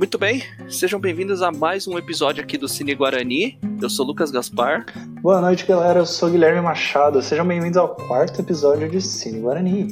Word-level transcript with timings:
Muito 0.00 0.16
bem, 0.16 0.42
sejam 0.66 0.98
bem-vindos 0.98 1.42
a 1.42 1.52
mais 1.52 1.86
um 1.86 1.98
episódio 1.98 2.42
aqui 2.42 2.56
do 2.56 2.66
Cine 2.66 2.94
Guarani. 2.94 3.58
Eu 3.82 3.90
sou 3.90 4.06
Lucas 4.06 4.30
Gaspar. 4.30 4.86
Boa 5.20 5.42
noite, 5.42 5.66
galera. 5.66 5.98
Eu 5.98 6.06
sou 6.06 6.30
Guilherme 6.30 6.62
Machado. 6.62 7.20
Sejam 7.20 7.46
bem-vindos 7.46 7.76
ao 7.76 7.94
quarto 7.94 8.40
episódio 8.40 8.88
de 8.88 8.98
Cine 8.98 9.40
Guarani. 9.40 9.88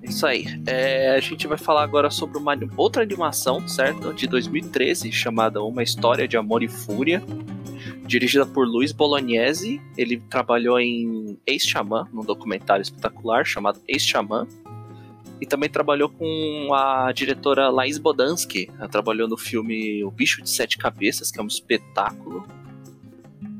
Isso 0.00 0.24
aí. 0.24 0.46
É, 0.64 1.16
a 1.16 1.18
gente 1.18 1.48
vai 1.48 1.58
falar 1.58 1.82
agora 1.82 2.08
sobre 2.08 2.38
uma 2.38 2.56
outra 2.76 3.02
animação, 3.02 3.66
certo? 3.66 4.14
De 4.14 4.28
2013, 4.28 5.10
chamada 5.10 5.60
Uma 5.60 5.82
História 5.82 6.28
de 6.28 6.36
Amor 6.36 6.62
e 6.62 6.68
Fúria. 6.68 7.20
Dirigida 8.06 8.46
por 8.46 8.64
Luiz 8.64 8.92
Bolognese. 8.92 9.82
Ele 9.98 10.22
trabalhou 10.30 10.78
em 10.78 11.36
Ex-Xamã, 11.44 12.06
num 12.12 12.22
documentário 12.22 12.82
espetacular 12.82 13.44
chamado 13.44 13.80
Ex-Xamã. 13.88 14.46
E 15.42 15.46
também 15.46 15.68
trabalhou 15.68 16.08
com 16.08 16.72
a 16.72 17.10
diretora 17.10 17.68
Laís 17.68 17.98
Bodansky. 17.98 18.70
Ela 18.78 18.88
trabalhou 18.88 19.26
no 19.26 19.36
filme 19.36 20.04
O 20.04 20.10
Bicho 20.12 20.40
de 20.40 20.48
Sete 20.48 20.78
Cabeças, 20.78 21.32
que 21.32 21.40
é 21.40 21.42
um 21.42 21.48
espetáculo. 21.48 22.46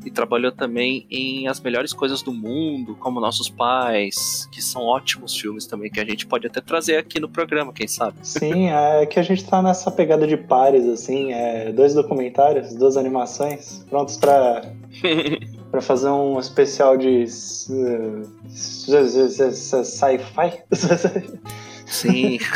E 0.06 0.08
trabalhou 0.08 0.52
também 0.52 1.08
em 1.10 1.48
As 1.48 1.60
Melhores 1.60 1.92
Coisas 1.92 2.22
do 2.22 2.32
Mundo, 2.32 2.94
como 3.00 3.18
Nossos 3.18 3.48
Pais, 3.48 4.48
que 4.52 4.62
são 4.62 4.82
ótimos 4.82 5.36
filmes 5.36 5.66
também, 5.66 5.90
que 5.90 5.98
a 5.98 6.04
gente 6.04 6.24
pode 6.24 6.46
até 6.46 6.60
trazer 6.60 6.98
aqui 6.98 7.18
no 7.18 7.28
programa, 7.28 7.72
quem 7.72 7.88
sabe. 7.88 8.16
Sim, 8.22 8.68
é 8.68 9.04
que 9.04 9.18
a 9.18 9.22
gente 9.24 9.44
tá 9.44 9.60
nessa 9.60 9.90
pegada 9.90 10.24
de 10.24 10.36
pares, 10.36 10.86
assim, 10.86 11.32
é, 11.32 11.72
dois 11.72 11.94
documentários, 11.94 12.72
duas 12.76 12.96
animações, 12.96 13.84
prontos 13.90 14.16
para 14.16 14.72
para 15.72 15.80
fazer 15.80 16.10
um 16.10 16.38
especial 16.38 16.96
de 16.96 17.24
uh, 17.24 18.22
sci-fi. 18.52 20.62
Sim. 21.92 22.38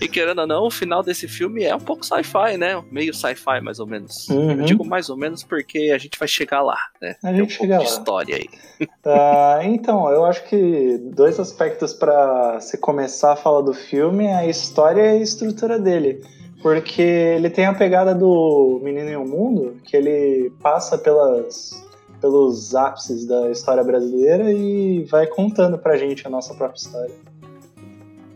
E 0.00 0.08
querendo 0.08 0.40
ou 0.40 0.46
não, 0.46 0.66
o 0.66 0.70
final 0.70 1.02
desse 1.02 1.28
filme 1.28 1.64
é 1.64 1.74
um 1.74 1.80
pouco 1.80 2.04
sci-fi, 2.04 2.56
né? 2.58 2.82
Meio 2.90 3.14
sci-fi, 3.14 3.60
mais 3.62 3.78
ou 3.78 3.86
menos. 3.86 4.28
Uhum. 4.28 4.50
Eu 4.50 4.64
digo 4.64 4.84
mais 4.84 5.08
ou 5.08 5.16
menos 5.16 5.42
porque 5.44 5.92
a 5.94 5.98
gente 5.98 6.18
vai 6.18 6.26
chegar 6.26 6.62
lá, 6.62 6.76
né? 7.00 7.14
A 7.22 7.32
gente 7.32 7.44
um 7.44 7.48
chega 7.48 7.78
lá. 7.78 7.84
história 7.84 8.36
aí. 8.36 8.48
Uh, 8.80 9.62
então, 9.72 10.10
eu 10.10 10.24
acho 10.24 10.44
que 10.44 10.98
dois 10.98 11.38
aspectos 11.38 11.92
para 11.92 12.60
se 12.60 12.76
começar 12.78 13.32
a 13.32 13.36
falar 13.36 13.62
do 13.62 13.72
filme 13.72 14.24
é 14.24 14.34
a 14.34 14.46
história 14.46 15.00
e 15.00 15.18
a 15.18 15.22
estrutura 15.22 15.78
dele. 15.78 16.20
Porque 16.62 17.02
ele 17.02 17.50
tem 17.50 17.66
a 17.66 17.74
pegada 17.74 18.14
do 18.14 18.80
Menino 18.82 19.08
em 19.08 19.16
um 19.16 19.26
Mundo, 19.26 19.76
que 19.84 19.96
ele 19.96 20.50
passa 20.60 20.96
pelas 20.96 21.84
pelos 22.20 22.74
ápices 22.74 23.26
da 23.26 23.50
história 23.50 23.84
brasileira 23.84 24.50
e 24.50 25.04
vai 25.04 25.26
contando 25.26 25.76
pra 25.76 25.98
gente 25.98 26.26
a 26.26 26.30
nossa 26.30 26.54
própria 26.54 26.78
história. 26.78 27.14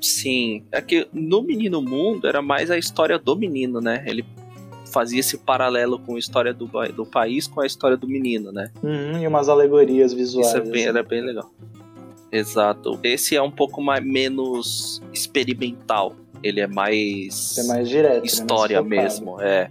Sim, 0.01 0.65
é 0.71 0.81
que 0.81 1.09
no 1.13 1.43
Menino 1.43 1.83
Mundo 1.83 2.27
era 2.27 2.41
mais 2.41 2.71
a 2.71 2.79
história 2.79 3.19
do 3.19 3.37
menino, 3.37 3.81
né? 3.81 4.05
Ele 4.07 4.25
fazia 4.89 5.21
esse 5.21 5.39
paralelo 5.39 5.99
com 5.99 6.17
a 6.17 6.19
história 6.19 6.53
do, 6.53 6.67
do 6.95 7.07
país 7.07 7.47
com 7.47 7.61
a 7.61 7.67
história 7.67 7.97
do 7.97 8.09
menino, 8.09 8.51
né? 8.51 8.71
Uhum, 8.83 9.23
e 9.23 9.27
umas 9.27 9.49
alegorias 9.49 10.13
visuais. 10.13 10.49
Isso 10.49 10.57
é 10.57 10.61
bem, 10.61 10.71
assim. 10.71 10.89
era 10.89 11.03
bem 11.03 11.21
legal. 11.21 11.51
Exato. 12.33 12.99
Esse 13.03 13.37
é 13.37 13.43
um 13.43 13.51
pouco 13.51 13.83
mais, 13.83 14.05
menos 14.05 15.03
experimental. 15.13 16.15
Ele 16.43 16.61
é 16.61 16.67
mais. 16.67 17.59
É 17.59 17.63
mais 17.65 17.89
direto. 17.89 18.21
Né? 18.21 18.27
História 18.27 18.83
mais 18.83 18.91
mesmo, 18.91 19.41
é. 19.41 19.71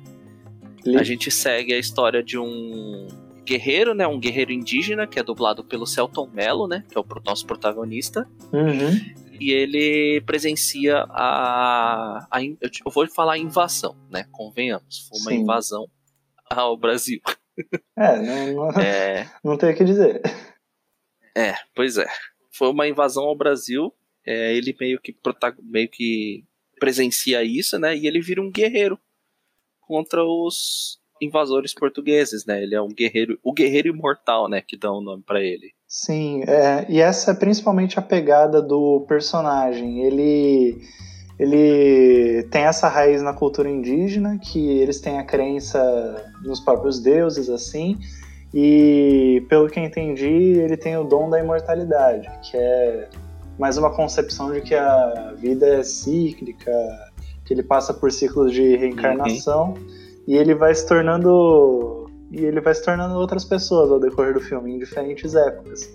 A 0.98 1.04
gente 1.04 1.30
segue 1.30 1.74
a 1.74 1.78
história 1.78 2.24
de 2.24 2.38
um 2.38 3.08
guerreiro, 3.46 3.94
né? 3.94 4.08
Um 4.08 4.20
guerreiro 4.20 4.52
indígena, 4.52 5.06
que 5.06 5.20
é 5.20 5.24
dublado 5.24 5.64
pelo 5.64 5.86
Celton 5.86 6.30
Mello, 6.34 6.68
né? 6.68 6.84
Que 6.90 6.98
é 6.98 7.02
o 7.02 7.06
nosso 7.26 7.46
protagonista. 7.46 8.28
Uhum 8.54 9.27
e 9.40 9.52
ele 9.52 10.22
presencia 10.22 11.06
a, 11.10 12.28
a, 12.32 12.44
eu 12.44 12.92
vou 12.92 13.08
falar 13.08 13.38
invasão, 13.38 13.96
né? 14.10 14.26
Convenhamos, 14.32 15.08
foi 15.08 15.20
uma 15.20 15.32
Sim. 15.32 15.38
invasão 15.42 15.90
ao 16.50 16.78
Brasil. 16.78 17.22
É, 17.98 18.22
não, 18.22 18.54
não, 18.54 18.70
é, 18.80 19.32
não 19.44 19.58
tem 19.58 19.72
o 19.72 19.76
que 19.76 19.84
dizer. 19.84 20.22
É, 21.36 21.56
pois 21.74 21.98
é. 21.98 22.06
Foi 22.52 22.70
uma 22.70 22.88
invasão 22.88 23.24
ao 23.24 23.36
Brasil. 23.36 23.92
É, 24.24 24.56
ele 24.56 24.76
meio 24.80 25.00
que 25.02 25.16
meio 25.64 25.90
que 25.90 26.46
presencia 26.80 27.44
isso, 27.44 27.80
né? 27.80 27.98
E 27.98 28.06
ele 28.06 28.22
vira 28.22 28.44
um 28.44 28.52
guerreiro 28.52 29.00
contra 29.82 30.24
os 30.24 31.00
invasores 31.22 31.74
portugueses, 31.74 32.46
né? 32.46 32.62
Ele 32.62 32.76
é 32.76 32.82
um 32.82 32.90
guerreiro, 32.90 33.40
o 33.44 33.54
guerreiro 33.54 33.90
imortal, 33.90 34.48
né? 34.48 34.62
Que 34.62 34.78
dá 34.78 34.92
o 34.92 35.00
um 35.00 35.04
nome 35.04 35.24
para 35.24 35.44
ele. 35.44 35.74
Sim, 35.88 36.44
é, 36.46 36.86
e 36.90 37.00
essa 37.00 37.32
é 37.32 37.34
principalmente 37.34 37.98
a 37.98 38.02
pegada 38.02 38.62
do 38.62 39.06
personagem. 39.08 40.04
Ele 40.04 40.82
ele 41.40 42.44
tem 42.50 42.64
essa 42.64 42.88
raiz 42.88 43.22
na 43.22 43.32
cultura 43.32 43.70
indígena, 43.70 44.40
que 44.40 44.80
eles 44.80 45.00
têm 45.00 45.20
a 45.20 45.24
crença 45.24 46.26
nos 46.44 46.60
próprios 46.60 47.00
deuses, 47.00 47.48
assim, 47.48 47.96
e 48.54 49.46
pelo 49.48 49.70
que 49.70 49.80
entendi, 49.80 50.26
ele 50.26 50.76
tem 50.76 50.98
o 50.98 51.04
dom 51.04 51.30
da 51.30 51.40
imortalidade, 51.40 52.28
que 52.42 52.58
é 52.58 53.08
mais 53.60 53.78
uma 53.78 53.94
concepção 53.94 54.52
de 54.52 54.62
que 54.62 54.74
a 54.74 55.34
vida 55.38 55.68
é 55.68 55.84
cíclica, 55.84 56.72
que 57.46 57.54
ele 57.54 57.64
passa 57.64 57.94
por 57.94 58.12
ciclos 58.12 58.52
de 58.52 58.76
reencarnação, 58.76 59.70
uhum. 59.70 59.88
e 60.28 60.36
ele 60.36 60.56
vai 60.56 60.74
se 60.74 60.88
tornando 60.88 61.97
e 62.32 62.44
ele 62.46 62.60
vai 62.60 62.74
se 62.74 62.84
tornando 62.84 63.16
outras 63.16 63.46
pessoas 63.46 63.92
ao 63.92 64.00
decorrer 64.00 64.34
do 64.34 64.42
filme, 64.42 64.74
em 64.74 64.80
diferentes 64.80 65.36
épocas. 65.36 65.90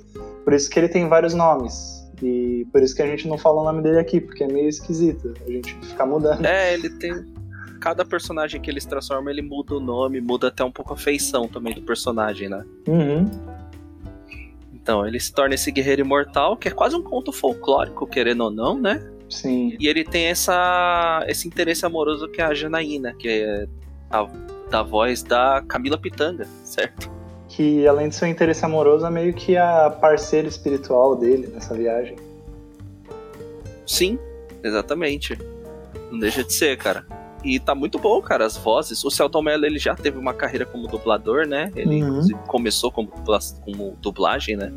Por 0.44 0.53
isso 0.53 0.70
que 0.70 0.78
ele 0.78 0.88
tem 0.88 1.09
vários 1.09 1.34
nomes. 1.34 2.03
E 2.22 2.66
por 2.72 2.82
isso 2.82 2.94
que 2.94 3.03
a 3.03 3.06
gente 3.06 3.26
não 3.26 3.37
fala 3.37 3.62
o 3.62 3.65
nome 3.65 3.82
dele 3.82 3.98
aqui, 3.98 4.20
porque 4.20 4.44
é 4.44 4.47
meio 4.47 4.69
esquisito 4.69 5.34
a 5.47 5.50
gente 5.50 5.75
ficar 5.75 6.06
mudando. 6.06 6.44
É, 6.44 6.75
ele 6.75 6.88
tem. 6.91 7.12
Cada 7.81 8.04
personagem 8.04 8.60
que 8.60 8.71
eles 8.71 8.84
transformam, 8.84 9.28
ele 9.31 9.42
muda 9.42 9.75
o 9.75 9.81
nome, 9.81 10.21
muda 10.21 10.48
até 10.48 10.62
um 10.62 10.71
pouco 10.71 10.94
a 10.94 10.97
feição 10.97 11.48
também 11.48 11.75
do 11.75 11.82
personagem, 11.82 12.48
né? 12.48 12.65
Uhum. 12.87 13.28
Então, 14.72 15.04
ele 15.04 15.19
se 15.19 15.32
torna 15.32 15.56
esse 15.56 15.71
guerreiro 15.72 16.03
imortal, 16.03 16.56
que 16.56 16.69
é 16.69 16.71
quase 16.71 16.94
um 16.94 17.03
conto 17.03 17.32
folclórico, 17.32 18.06
querendo 18.06 18.44
ou 18.44 18.50
não, 18.53 18.78
né? 18.78 19.04
Sim. 19.28 19.76
E 19.81 19.88
ele 19.88 20.04
tem 20.04 20.26
essa, 20.26 21.25
esse 21.26 21.48
interesse 21.48 21.84
amoroso 21.84 22.28
que 22.28 22.41
é 22.41 22.44
a 22.44 22.54
Janaína, 22.54 23.15
que 23.15 23.28
é 23.28 23.66
a 24.10 24.28
da 24.72 24.83
voz 24.83 25.22
da 25.22 25.62
Camila 25.69 25.99
Pitanga, 25.99 26.47
certo? 26.65 27.10
Que 27.47 27.87
além 27.87 28.09
de 28.09 28.15
seu 28.15 28.27
interesse 28.27 28.65
amoroso, 28.65 29.05
é 29.05 29.10
meio 29.10 29.34
que 29.34 29.55
a 29.55 29.91
parceira 29.91 30.49
espiritual 30.49 31.15
dele 31.15 31.47
nessa 31.53 31.75
viagem. 31.75 32.16
Sim, 33.87 34.19
exatamente. 34.65 35.38
Não 36.10 36.19
deixa 36.19 36.43
de 36.43 36.55
ser, 36.55 36.78
cara. 36.78 37.05
E 37.44 37.60
tá 37.60 37.75
muito 37.75 37.99
bom, 37.99 38.22
cara, 38.22 38.47
as 38.47 38.56
vozes. 38.56 39.05
O 39.05 39.10
Celton 39.10 39.43
Mello, 39.43 39.66
ele 39.66 39.78
já 39.78 39.94
teve 39.94 40.16
uma 40.16 40.33
carreira 40.33 40.65
como 40.65 40.89
dublador, 40.89 41.47
né? 41.47 41.71
Ele, 41.77 42.03
uhum. 42.03 42.27
começou 42.47 42.91
como, 42.91 43.12
como 43.62 43.99
dublagem, 44.00 44.56
né? 44.56 44.72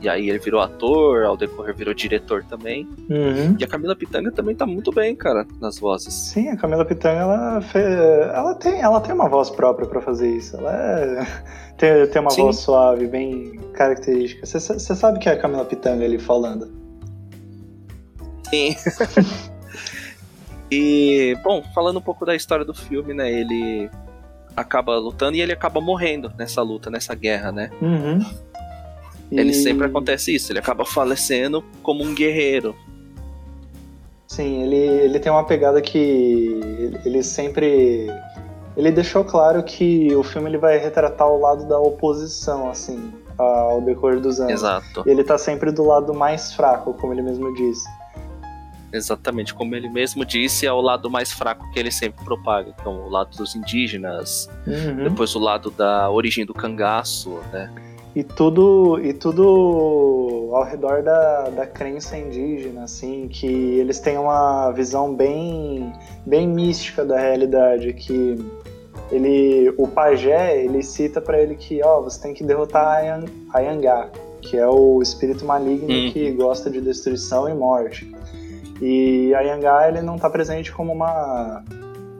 E 0.00 0.08
aí 0.08 0.28
ele 0.28 0.38
virou 0.38 0.60
ator, 0.60 1.24
ao 1.24 1.36
decorrer 1.36 1.74
virou 1.74 1.92
diretor 1.92 2.44
também. 2.44 2.86
Uhum. 3.10 3.56
E 3.58 3.64
a 3.64 3.66
Camila 3.66 3.96
Pitanga 3.96 4.30
também 4.30 4.54
tá 4.54 4.64
muito 4.64 4.92
bem, 4.92 5.14
cara, 5.16 5.46
nas 5.60 5.78
vozes. 5.78 6.14
Sim, 6.14 6.48
a 6.48 6.56
Camila 6.56 6.84
Pitanga, 6.84 7.20
ela, 7.20 7.60
fez, 7.60 7.84
ela, 7.84 8.54
tem, 8.54 8.80
ela 8.80 9.00
tem 9.00 9.14
uma 9.14 9.28
voz 9.28 9.50
própria 9.50 9.88
para 9.88 10.00
fazer 10.00 10.30
isso. 10.30 10.56
Ela 10.56 10.72
é, 10.72 11.26
tem, 11.76 12.06
tem 12.06 12.22
uma 12.22 12.30
Sim. 12.30 12.42
voz 12.42 12.56
suave, 12.58 13.06
bem 13.06 13.58
característica. 13.72 14.46
Você 14.46 14.78
sabe 14.78 15.18
que 15.18 15.28
é 15.28 15.32
a 15.32 15.38
Camila 15.38 15.64
Pitanga 15.64 16.04
ali 16.04 16.18
falando. 16.18 16.70
Sim. 18.48 18.76
e, 20.70 21.36
bom, 21.42 21.62
falando 21.74 21.98
um 21.98 22.02
pouco 22.02 22.24
da 22.24 22.34
história 22.34 22.64
do 22.64 22.74
filme, 22.74 23.12
né, 23.14 23.30
ele 23.30 23.90
acaba 24.56 24.96
lutando 24.96 25.36
e 25.36 25.40
ele 25.40 25.52
acaba 25.52 25.80
morrendo 25.80 26.32
nessa 26.36 26.62
luta, 26.62 26.90
nessa 26.90 27.14
guerra, 27.14 27.52
né? 27.52 27.70
Uhum. 27.80 28.20
Ele 29.30 29.52
sempre 29.52 29.86
acontece 29.86 30.34
isso, 30.34 30.52
ele 30.52 30.58
acaba 30.58 30.84
falecendo 30.84 31.62
como 31.82 32.02
um 32.02 32.14
guerreiro. 32.14 32.74
Sim, 34.26 34.62
ele, 34.62 34.76
ele 34.76 35.18
tem 35.18 35.30
uma 35.30 35.44
pegada 35.44 35.80
que 35.80 36.60
ele 37.04 37.22
sempre 37.22 38.10
ele 38.78 38.92
deixou 38.92 39.24
claro 39.24 39.60
que 39.64 40.14
o 40.14 40.22
filme 40.22 40.48
ele 40.48 40.56
vai 40.56 40.78
retratar 40.78 41.26
o 41.26 41.40
lado 41.40 41.66
da 41.66 41.80
oposição, 41.80 42.70
assim, 42.70 43.12
ao 43.36 43.80
decorrer 43.80 44.20
dos 44.20 44.38
anos. 44.38 44.52
Exato. 44.52 45.02
Ele 45.04 45.24
tá 45.24 45.36
sempre 45.36 45.72
do 45.72 45.84
lado 45.84 46.14
mais 46.14 46.54
fraco, 46.54 46.94
como 46.94 47.12
ele 47.12 47.20
mesmo 47.20 47.52
disse. 47.54 47.88
Exatamente, 48.92 49.52
como 49.52 49.74
ele 49.74 49.88
mesmo 49.88 50.24
disse, 50.24 50.64
é 50.64 50.72
o 50.72 50.80
lado 50.80 51.10
mais 51.10 51.32
fraco 51.32 51.68
que 51.72 51.78
ele 51.80 51.90
sempre 51.90 52.24
propaga, 52.24 52.72
então 52.78 53.04
o 53.04 53.08
lado 53.08 53.36
dos 53.36 53.56
indígenas, 53.56 54.48
uhum. 54.64 55.02
depois 55.02 55.34
o 55.34 55.40
lado 55.40 55.72
da 55.72 56.08
origem 56.08 56.46
do 56.46 56.54
cangaço, 56.54 57.40
né? 57.52 57.70
E 58.14 58.24
tudo, 58.24 58.98
e 59.02 59.12
tudo 59.12 60.50
ao 60.52 60.64
redor 60.64 61.02
da, 61.02 61.50
da 61.50 61.66
crença 61.66 62.16
indígena, 62.16 62.84
assim, 62.84 63.28
que 63.28 63.46
eles 63.46 64.00
têm 64.00 64.18
uma 64.18 64.70
visão 64.72 65.14
bem, 65.14 65.92
bem 66.26 66.48
mística 66.48 67.04
da 67.04 67.18
realidade, 67.18 67.92
que 67.92 68.36
ele, 69.10 69.72
o 69.76 69.86
pajé, 69.86 70.62
ele 70.62 70.82
cita 70.82 71.20
para 71.20 71.40
ele 71.40 71.54
que, 71.54 71.82
ó, 71.82 72.00
você 72.00 72.20
tem 72.20 72.34
que 72.34 72.44
derrotar 72.44 73.24
a 73.52 73.58
Yangá, 73.58 74.10
que 74.40 74.56
é 74.56 74.66
o 74.66 75.00
espírito 75.02 75.44
maligno 75.44 75.88
uhum. 75.88 76.12
que 76.12 76.30
gosta 76.32 76.70
de 76.70 76.80
destruição 76.80 77.48
e 77.48 77.54
morte. 77.54 78.10
E 78.80 79.34
a 79.34 79.40
Yangá, 79.40 79.88
ele 79.88 80.02
não 80.02 80.16
está 80.16 80.30
presente 80.30 80.72
como 80.72 80.92
uma 80.92 81.64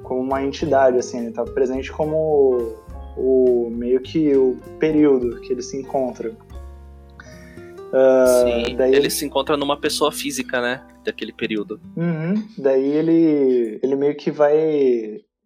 como 0.03 0.23
uma 0.23 0.43
entidade, 0.43 0.97
assim, 0.97 1.19
ele 1.19 1.33
tá 1.33 1.45
presente 1.45 1.93
como 1.93 2.73
o 3.19 3.69
meio 3.71 4.01
que 4.01 4.35
o 4.37 4.57
período 4.79 5.41
que 5.41 5.53
ele 5.53 5.63
se 5.63 5.77
encontra. 5.77 6.31
Uh, 7.89 8.67
Sim, 8.67 8.77
daí 8.77 8.95
ele 8.95 9.11
se 9.11 9.25
encontra 9.25 9.57
numa 9.57 9.79
pessoa 9.79 10.13
física, 10.13 10.61
né? 10.61 10.87
Daquele 11.05 11.33
período. 11.33 11.81
Uhum, 11.97 12.47
daí 12.57 12.87
ele, 12.87 13.81
ele 13.83 13.97
meio 13.97 14.17
que 14.17 14.31
vai. 14.31 14.57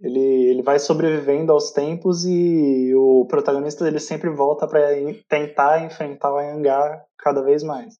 Ele, 0.00 0.20
ele 0.50 0.62
vai 0.62 0.80
sobrevivendo 0.80 1.52
aos 1.52 1.70
tempos 1.70 2.24
e 2.24 2.92
o 2.96 3.24
protagonista 3.26 3.86
ele 3.86 4.00
sempre 4.00 4.28
volta 4.30 4.66
para 4.66 4.80
tentar 5.28 5.84
enfrentar 5.84 6.32
o 6.32 6.38
Angar 6.38 7.04
cada 7.16 7.40
vez 7.40 7.62
mais. 7.62 7.94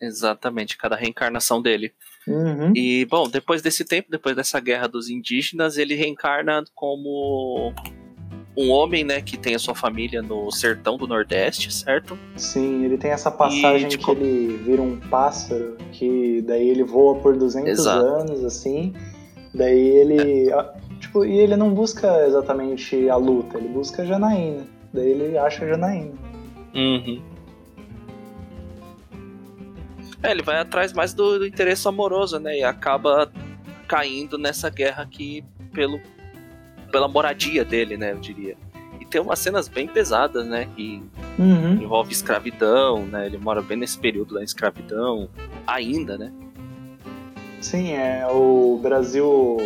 Exatamente, 0.00 0.78
cada 0.78 0.94
reencarnação 0.94 1.60
dele. 1.60 1.92
Uhum. 2.26 2.72
E, 2.74 3.04
bom, 3.06 3.28
depois 3.28 3.62
desse 3.62 3.84
tempo, 3.84 4.10
depois 4.10 4.36
dessa 4.36 4.60
guerra 4.60 4.86
dos 4.86 5.08
indígenas, 5.08 5.76
ele 5.76 5.94
reencarna 5.94 6.64
como 6.74 7.72
um 8.56 8.70
homem, 8.70 9.02
né, 9.02 9.20
que 9.20 9.36
tem 9.36 9.54
a 9.54 9.58
sua 9.58 9.74
família 9.74 10.20
no 10.20 10.50
sertão 10.50 10.96
do 10.96 11.06
Nordeste, 11.06 11.72
certo? 11.72 12.18
Sim, 12.36 12.84
ele 12.84 12.98
tem 12.98 13.10
essa 13.10 13.30
passagem 13.30 13.86
e, 13.86 13.90
tipo... 13.90 14.04
que 14.04 14.10
ele 14.10 14.56
vira 14.58 14.82
um 14.82 14.98
pássaro, 14.98 15.76
que 15.90 16.42
daí 16.42 16.68
ele 16.68 16.84
voa 16.84 17.16
por 17.16 17.36
200 17.36 17.68
Exato. 17.68 18.04
anos, 18.04 18.44
assim. 18.44 18.92
Daí 19.54 19.78
ele. 19.78 20.50
É. 20.50 20.72
Tipo, 21.00 21.24
e 21.24 21.38
ele 21.38 21.56
não 21.56 21.74
busca 21.74 22.26
exatamente 22.26 23.08
a 23.08 23.16
luta, 23.16 23.58
ele 23.58 23.68
busca 23.68 24.02
a 24.02 24.04
Janaína. 24.04 24.66
Daí 24.92 25.10
ele 25.10 25.36
acha 25.36 25.64
a 25.64 25.68
Janaína. 25.68 26.12
Uhum. 26.74 27.22
É, 30.22 30.30
ele 30.30 30.42
vai 30.42 30.58
atrás 30.58 30.92
mais 30.92 31.12
do, 31.12 31.40
do 31.40 31.46
interesse 31.46 31.86
amoroso, 31.88 32.38
né? 32.38 32.58
E 32.58 32.64
acaba 32.64 33.30
caindo 33.88 34.38
nessa 34.38 34.70
guerra 34.70 35.02
aqui 35.02 35.44
pelo 35.72 36.00
pela 36.92 37.08
moradia 37.08 37.64
dele, 37.64 37.96
né, 37.96 38.12
eu 38.12 38.18
diria. 38.18 38.54
E 39.00 39.04
tem 39.06 39.20
umas 39.20 39.38
cenas 39.38 39.66
bem 39.66 39.88
pesadas, 39.88 40.46
né, 40.46 40.68
que 40.76 41.02
uhum. 41.38 41.82
envolve 41.82 42.12
escravidão, 42.12 43.06
né, 43.06 43.26
ele 43.26 43.38
mora 43.38 43.62
bem 43.62 43.78
nesse 43.78 43.98
período 43.98 44.34
da 44.34 44.44
escravidão, 44.44 45.28
ainda, 45.66 46.18
né. 46.18 46.30
Sim, 47.60 47.92
é 47.92 48.26
o 48.30 48.78
Brasil, 48.82 49.56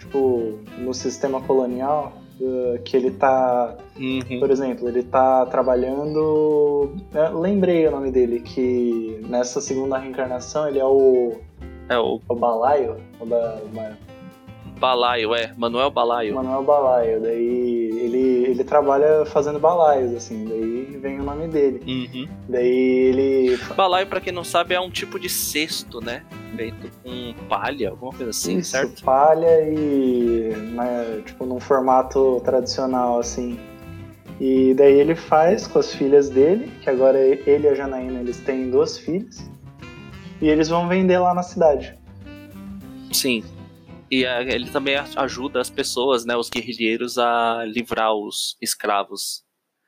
tipo, 0.00 0.58
no 0.78 0.92
sistema 0.92 1.40
colonial, 1.40 2.17
uh, 2.40 2.78
que 2.82 2.96
ele 2.96 3.10
tá, 3.10 3.76
uhum. 3.98 4.40
por 4.40 4.50
exemplo, 4.50 4.88
ele 4.88 5.02
tá 5.02 5.46
trabalhando, 5.46 6.92
uh, 7.14 7.38
lembrei 7.38 7.86
o 7.86 7.90
nome 7.90 8.10
dele, 8.10 8.40
que 8.40 9.20
nessa 9.28 9.60
segunda 9.60 9.98
reencarnação 9.98 10.68
ele 10.68 10.78
é 10.78 10.84
o... 10.84 11.38
É 11.88 11.98
o... 11.98 12.20
O 12.28 12.34
Balaio, 12.34 12.96
o 13.20 13.26
da, 13.26 13.60
Balaio, 14.78 15.34
é, 15.34 15.52
Manuel 15.56 15.90
Balaio. 15.90 16.34
Manuel 16.34 16.62
Balaio, 16.62 17.20
daí 17.20 17.90
ele, 18.00 18.44
ele 18.50 18.64
trabalha 18.64 19.24
fazendo 19.26 19.58
balaios, 19.58 20.14
assim, 20.14 20.44
daí 20.44 20.67
vem 20.98 21.20
o 21.20 21.24
nome 21.24 21.48
dele. 21.48 21.80
Uhum. 21.86 22.28
Daí 22.48 22.66
ele. 22.66 23.56
Balaio, 23.76 24.06
pra 24.06 24.20
quem 24.20 24.32
não 24.32 24.44
sabe, 24.44 24.74
é 24.74 24.80
um 24.80 24.90
tipo 24.90 25.18
de 25.18 25.28
cesto, 25.28 26.00
né? 26.00 26.24
Feito 26.56 26.90
com 27.02 27.34
palha, 27.48 27.90
alguma 27.90 28.12
coisa 28.12 28.30
assim, 28.30 28.58
Isso, 28.58 28.70
certo? 28.72 29.02
palha 29.04 29.62
e. 29.70 30.52
Né, 30.74 31.22
tipo, 31.24 31.46
num 31.46 31.60
formato 31.60 32.40
tradicional, 32.44 33.18
assim. 33.18 33.58
E 34.40 34.72
daí 34.74 34.94
ele 34.94 35.14
faz 35.14 35.66
com 35.66 35.78
as 35.78 35.92
filhas 35.94 36.30
dele, 36.30 36.70
que 36.82 36.88
agora 36.88 37.18
ele 37.18 37.66
e 37.66 37.68
a 37.68 37.74
Janaína 37.74 38.20
eles 38.20 38.38
têm 38.40 38.70
duas 38.70 38.96
filhas, 38.96 39.50
e 40.40 40.48
eles 40.48 40.68
vão 40.68 40.86
vender 40.88 41.18
lá 41.18 41.34
na 41.34 41.42
cidade. 41.42 41.98
Sim. 43.12 43.42
E 44.10 44.24
ele 44.24 44.70
também 44.70 44.96
ajuda 45.16 45.60
as 45.60 45.68
pessoas, 45.68 46.24
né, 46.24 46.36
os 46.36 46.48
guerrilheiros, 46.48 47.18
a 47.18 47.64
livrar 47.66 48.14
os 48.14 48.56
escravos. 48.62 49.42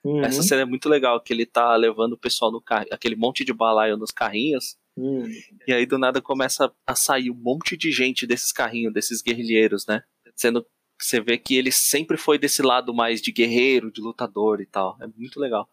Uhum. 0.05 0.23
Essa 0.23 0.43
cena 0.43 0.63
é 0.63 0.65
muito 0.65 0.89
legal, 0.89 1.21
que 1.21 1.33
ele 1.33 1.45
tá 1.45 1.77
levando 1.77 2.15
o 2.15 2.19
pessoal 2.19 2.51
no 2.51 2.61
carro, 2.61 2.87
aquele 2.91 3.17
monte 3.17 3.45
de 3.45 3.53
balaio 3.53 3.97
nos 3.97 4.11
carrinhos. 4.11 4.77
Uhum. 4.97 5.29
E 5.67 5.73
aí 5.73 5.87
do 5.87 5.99
nada 5.99 6.21
começa 6.21 6.73
a 6.87 6.95
sair 6.95 7.31
um 7.31 7.35
monte 7.35 7.77
de 7.77 7.91
gente 7.91 8.27
desses 8.27 8.53
carrinhos, 8.53 8.93
desses 8.93 9.23
guerrilheiros, 9.23 9.87
né? 9.87 10.03
Sendo 10.35 10.67
você 10.99 11.21
vê 11.21 11.39
que 11.39 11.57
ele 11.57 11.73
sempre 11.73 12.19
foi 12.19 12.39
desse 12.39 12.61
lado 12.61 12.93
mais 12.93 13.23
de 13.23 13.33
guerreiro, 13.33 13.91
de 13.91 14.03
lutador 14.03 14.61
e 14.61 14.67
tal. 14.67 14.99
É 15.01 15.07
muito 15.07 15.41
legal. 15.41 15.67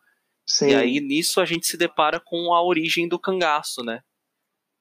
Sim. 0.45 0.69
E 0.69 0.75
aí 0.75 0.99
nisso 1.01 1.41
a 1.41 1.45
gente 1.45 1.67
se 1.67 1.75
depara 1.75 2.19
com 2.19 2.53
a 2.53 2.63
origem 2.63 3.07
do 3.07 3.19
cangaço, 3.19 3.83
né? 3.83 4.01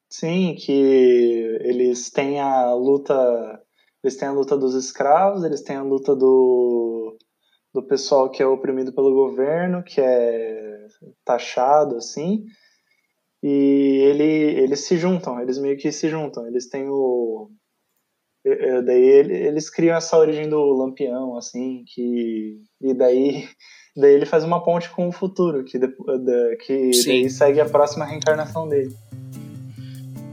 Sim, 0.09 0.55
que 0.55 0.73
eles 0.73 2.11
têm 2.11 2.41
a 2.41 2.73
luta. 2.73 3.61
Eles 4.05 4.17
têm 4.17 4.29
a 4.29 4.33
luta 4.33 4.57
dos 4.57 4.75
escravos, 4.75 5.43
eles 5.43 5.63
têm 5.63 5.75
a 5.75 5.83
luta 5.83 6.15
do, 6.15 6.86
do 7.77 7.83
pessoal 7.83 8.31
que 8.31 8.43
é 8.43 8.47
oprimido 8.47 8.91
pelo 8.91 9.13
governo, 9.13 9.83
que 9.83 10.01
é 10.01 10.87
taxado, 11.25 11.97
assim. 11.97 12.45
E 13.43 14.01
ele, 14.03 14.25
eles 14.25 14.81
se 14.87 14.97
juntam, 14.97 15.39
eles 15.41 15.59
meio 15.59 15.77
que 15.77 15.93
se 15.93 16.09
juntam. 16.09 16.47
Eles 16.47 16.69
têm 16.69 16.89
o. 16.89 17.51
Daí 18.85 19.03
eles 19.03 19.69
criam 19.69 19.97
essa 19.97 20.17
origem 20.17 20.49
do 20.49 20.59
lampião, 20.73 21.37
assim, 21.37 21.85
que. 21.87 22.63
E 22.81 22.95
daí, 22.95 23.47
daí 23.95 24.15
ele 24.15 24.25
faz 24.25 24.43
uma 24.43 24.65
ponte 24.65 24.89
com 24.89 25.09
o 25.09 25.13
futuro, 25.13 25.63
que, 25.63 25.79
que 25.79 26.91
daí 27.05 27.29
segue 27.29 27.61
a 27.61 27.69
próxima 27.69 28.07
reencarnação 28.07 28.67
dele 28.67 28.95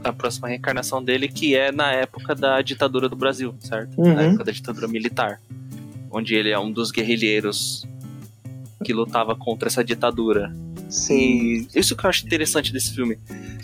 a 0.04 0.12
próxima 0.12 0.48
reencarnação 0.48 1.02
dele, 1.02 1.28
que 1.28 1.56
é 1.56 1.72
na 1.72 1.90
época 1.92 2.34
da 2.34 2.60
ditadura 2.60 3.08
do 3.08 3.16
Brasil, 3.16 3.54
certo? 3.58 3.98
Uhum. 3.98 4.14
Na 4.14 4.22
época 4.24 4.44
da 4.44 4.52
ditadura 4.52 4.86
militar. 4.86 5.40
Onde 6.14 6.34
ele 6.34 6.50
é 6.50 6.58
um 6.58 6.70
dos 6.70 6.90
guerrilheiros 6.90 7.86
que 8.84 8.92
lutava 8.92 9.34
contra 9.34 9.68
essa 9.68 9.82
ditadura. 9.82 10.54
Sim. 10.88 11.66
E 11.74 11.78
isso 11.80 11.96
que 11.96 12.04
eu 12.04 12.10
acho 12.10 12.24
interessante 12.24 12.72
desse 12.72 12.94
filme. 12.94 13.18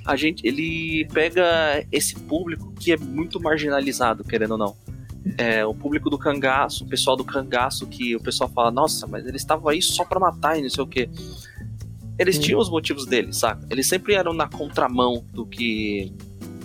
A 0.04 0.16
gente, 0.16 0.44
ele 0.46 1.06
pega 1.12 1.86
esse 1.92 2.16
público 2.16 2.72
que 2.72 2.92
é 2.92 2.96
muito 2.96 3.40
marginalizado, 3.40 4.24
querendo 4.24 4.52
ou 4.52 4.58
não. 4.58 4.76
É, 5.36 5.64
o 5.64 5.74
público 5.74 6.08
do 6.08 6.18
cangaço, 6.18 6.84
o 6.84 6.88
pessoal 6.88 7.16
do 7.16 7.24
cangaço, 7.24 7.86
que 7.86 8.16
o 8.16 8.20
pessoal 8.20 8.50
fala, 8.50 8.70
nossa, 8.70 9.06
mas 9.06 9.26
eles 9.26 9.42
estavam 9.42 9.68
aí 9.68 9.80
só 9.80 10.04
pra 10.04 10.18
matar 10.18 10.58
e 10.58 10.62
não 10.62 10.70
sei 10.70 10.82
o 10.82 10.86
que. 10.86 11.08
Eles 12.18 12.38
tinham 12.38 12.58
os 12.58 12.68
motivos 12.68 13.06
deles, 13.06 13.36
saca? 13.36 13.66
Eles 13.70 13.86
sempre 13.86 14.14
eram 14.14 14.32
na 14.32 14.48
contramão 14.48 15.24
do 15.32 15.46
que 15.46 16.12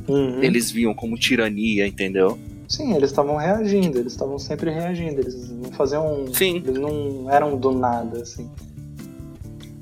Uhum. 0.08 0.44
Eles 0.44 0.72
viam 0.72 0.94
como 0.94 1.18
tirania, 1.18 1.88
entendeu? 1.88 2.40
Sim, 2.68 2.96
eles 2.96 3.10
estavam 3.10 3.36
reagindo, 3.36 4.00
eles 4.00 4.14
estavam 4.14 4.40
sempre 4.40 4.72
reagindo, 4.72 5.22
eles 5.22 5.50
não 5.50 5.72
faziam. 5.72 6.26
Sim. 6.34 6.58
Eles 6.58 6.78
não 6.78 7.30
eram 7.30 7.58
do 7.58 7.72
nada, 7.72 8.22
assim. 8.22 8.50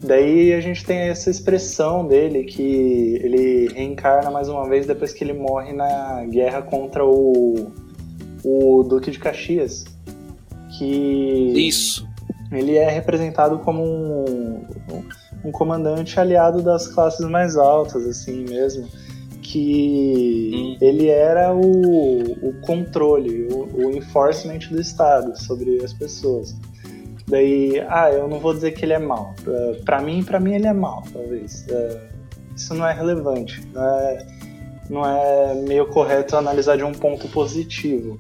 Daí 0.02 0.54
a 0.54 0.60
gente 0.60 0.84
tem 0.84 0.98
essa 0.98 1.30
expressão 1.30 2.06
dele 2.06 2.44
que 2.44 3.20
ele 3.24 3.70
reencarna 3.74 4.30
mais 4.30 4.50
uma 4.50 4.68
vez 4.68 4.86
depois 4.86 5.14
que 5.14 5.24
ele 5.24 5.34
morre 5.34 5.72
na 5.72 6.26
guerra 6.26 6.62
contra 6.62 7.06
o, 7.06 7.72
o 8.44 8.84
Duque 8.84 9.12
de 9.12 9.20
Caxias. 9.20 9.86
Que. 10.78 11.54
Isso. 11.56 12.06
Ele 12.52 12.76
é 12.76 12.90
representado 12.90 13.60
como 13.60 13.84
um, 13.84 14.62
um 15.46 15.52
comandante 15.52 16.20
aliado 16.20 16.62
das 16.62 16.88
classes 16.88 17.26
mais 17.28 17.56
altas, 17.56 18.06
assim 18.06 18.44
mesmo 18.44 18.88
que 19.54 20.78
ele 20.82 21.10
era 21.10 21.54
o, 21.54 22.24
o 22.24 22.54
controle, 22.62 23.48
o, 23.52 23.86
o 23.86 23.92
enforcement 23.92 24.58
do 24.72 24.82
Estado 24.82 25.40
sobre 25.40 25.84
as 25.84 25.94
pessoas. 25.94 26.56
Daí, 27.28 27.80
ah, 27.88 28.12
eu 28.12 28.28
não 28.28 28.40
vou 28.40 28.52
dizer 28.52 28.72
que 28.72 28.84
ele 28.84 28.94
é 28.94 29.00
mal. 29.00 29.36
Uh, 29.46 29.84
para 29.84 30.02
mim, 30.02 30.24
para 30.24 30.40
mim 30.40 30.56
ele 30.56 30.66
é 30.66 30.74
mal, 30.74 31.04
talvez. 31.14 31.68
Uh, 31.70 32.00
isso 32.56 32.74
não 32.74 32.88
é 32.88 32.94
relevante. 32.94 33.62
Não 33.72 33.84
é, 33.84 34.28
não 34.90 35.06
é 35.06 35.54
meio 35.68 35.86
correto 35.86 36.36
analisar 36.36 36.76
de 36.76 36.84
um 36.84 36.92
ponto 36.92 37.28
positivo. 37.28 38.18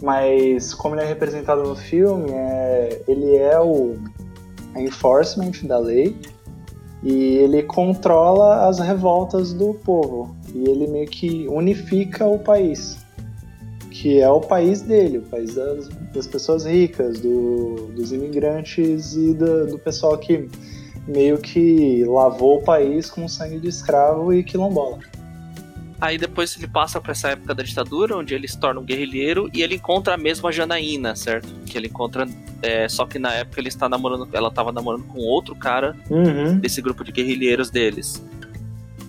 Mas 0.00 0.72
como 0.72 0.94
ele 0.94 1.02
é 1.02 1.06
representado 1.06 1.64
no 1.64 1.74
filme, 1.74 2.30
é, 2.30 3.02
ele 3.08 3.36
é 3.36 3.58
o 3.58 3.96
enforcement 4.76 5.52
da 5.64 5.78
lei 5.78 6.16
e 7.06 7.36
ele 7.36 7.62
controla 7.62 8.68
as 8.68 8.80
revoltas 8.80 9.52
do 9.52 9.74
povo 9.74 10.36
e 10.52 10.68
ele 10.68 10.88
meio 10.88 11.06
que 11.06 11.46
unifica 11.46 12.26
o 12.26 12.36
país, 12.36 12.98
que 13.92 14.20
é 14.20 14.28
o 14.28 14.40
país 14.40 14.82
dele, 14.82 15.18
o 15.18 15.22
país 15.22 15.54
das, 15.54 15.88
das 16.12 16.26
pessoas 16.26 16.64
ricas, 16.64 17.20
do, 17.20 17.92
dos 17.94 18.10
imigrantes 18.10 19.14
e 19.14 19.32
do, 19.32 19.68
do 19.68 19.78
pessoal 19.78 20.18
que 20.18 20.48
meio 21.06 21.38
que 21.38 22.04
lavou 22.04 22.58
o 22.58 22.62
país 22.64 23.08
com 23.08 23.28
sangue 23.28 23.60
de 23.60 23.68
escravo 23.68 24.34
e 24.34 24.42
quilombola. 24.42 24.98
Aí 26.00 26.18
depois 26.18 26.56
ele 26.56 26.68
passa 26.68 27.00
para 27.00 27.12
essa 27.12 27.28
época 27.30 27.54
da 27.54 27.62
ditadura, 27.62 28.16
onde 28.16 28.34
ele 28.34 28.46
se 28.46 28.58
torna 28.58 28.80
um 28.80 28.84
guerrilheiro 28.84 29.48
e 29.52 29.62
ele 29.62 29.76
encontra 29.76 30.14
a 30.14 30.16
mesma 30.18 30.52
Janaína, 30.52 31.16
certo? 31.16 31.48
Que 31.64 31.78
ele 31.78 31.86
encontra. 31.86 32.28
É, 32.62 32.88
só 32.88 33.06
que 33.06 33.18
na 33.18 33.32
época 33.32 33.60
ele 33.60 33.68
está 33.68 33.88
namorando. 33.88 34.28
Ela 34.32 34.48
estava 34.48 34.72
namorando 34.72 35.04
com 35.04 35.18
outro 35.20 35.54
cara 35.54 35.96
uhum. 36.10 36.58
desse 36.58 36.82
grupo 36.82 37.02
de 37.02 37.12
guerrilheiros 37.12 37.70
deles. 37.70 38.22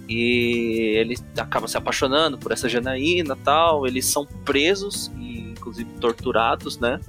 E 0.08 0.96
ele 0.98 1.16
acaba 1.38 1.68
se 1.68 1.78
apaixonando 1.78 2.38
por 2.38 2.54
essa 2.54 2.70
Janaína 2.70 3.36
tal. 3.44 3.86
Eles 3.86 4.06
são 4.06 4.26
presos 4.46 5.12
e, 5.18 5.52
inclusive, 5.52 5.90
torturados, 6.00 6.80
né? 6.80 7.02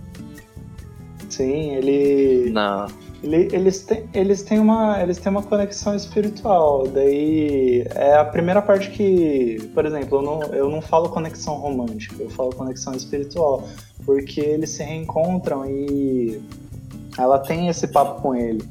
Sim, 1.29 1.77
ele. 1.77 2.51
Na... 2.51 2.89
Ele, 3.23 3.49
eles, 3.53 3.83
têm, 3.83 4.09
eles, 4.15 4.43
têm 4.43 4.61
uma, 4.61 5.03
eles 5.03 5.19
têm 5.19 5.31
uma 5.31 5.43
conexão 5.43 5.95
espiritual. 5.97 6.87
Daí 6.87 7.85
é 7.95 8.15
a 8.15 8.25
primeira 8.25 8.63
parte 8.63 8.91
que, 8.91 9.59
por 9.75 9.85
exemplo, 9.85 10.19
eu 10.19 10.23
não, 10.23 10.43
eu 10.55 10.71
não 10.71 10.81
falo 10.81 11.09
conexão 11.09 11.55
romântica, 11.55 12.23
eu 12.23 12.31
falo 12.31 12.51
conexão 12.55 12.95
espiritual. 12.95 13.67
Porque 14.07 14.41
eles 14.41 14.71
se 14.71 14.85
reencontram 14.85 15.67
e 15.69 16.41
ela 17.19 17.39
tem 17.41 17.69
esse 17.69 17.89
papo 17.89 18.23
com 18.23 18.35
ele. 18.35 18.63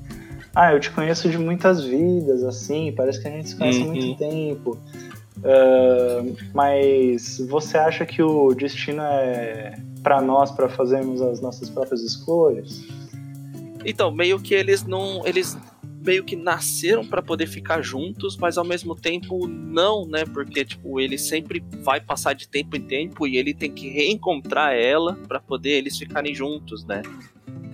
Ah, 0.56 0.74
eu 0.74 0.80
te 0.80 0.90
conheço 0.92 1.30
de 1.30 1.38
muitas 1.38 1.84
vidas, 1.84 2.44
assim, 2.44 2.92
parece 2.96 3.22
que 3.22 3.28
a 3.28 3.32
gente 3.32 3.50
se 3.50 3.56
conhece 3.56 3.82
há 3.82 3.86
muito 3.86 4.06
Uhum. 4.08 4.16
tempo. 4.16 4.78
Ah, 5.44 6.24
mas 6.54 7.40
você 7.50 7.78
acha 7.78 8.06
que 8.06 8.24
o 8.24 8.54
destino 8.56 9.02
é 9.02 9.78
para 10.02 10.22
nós, 10.22 10.52
para 10.52 10.70
fazermos 10.70 11.22
as 11.22 11.42
nossas 11.42 11.70
próprias 11.70 12.02
escolhas? 12.02 12.82
Então, 13.88 14.12
meio 14.12 14.38
que 14.40 14.54
eles 14.54 14.84
não. 14.84 15.26
Eles 15.26 15.58
meio 16.06 16.24
que 16.24 16.36
nasceram 16.36 17.06
pra 17.06 17.22
poder 17.22 17.48
ficar 17.48 17.82
juntos, 17.82 18.38
mas 18.38 18.58
ao 18.58 18.64
mesmo 18.64 18.96
tempo 18.96 19.48
não, 19.48 20.06
né? 20.06 20.26
Porque, 20.26 20.64
tipo, 20.64 21.00
ele 21.00 21.18
sempre 21.18 21.64
vai 21.82 22.00
passar 22.00 22.34
de 22.34 22.48
tempo 22.48 22.76
em 22.76 22.82
tempo 22.82 23.26
e 23.26 23.38
ele 23.38 23.54
tem 23.54 23.72
que 23.72 23.90
reencontrar 23.90 24.74
ela 24.74 25.16
pra 25.28 25.40
poder 25.40 25.72
eles 25.72 25.98
ficarem 25.98 26.36
juntos, 26.36 26.86
né? 26.86 27.02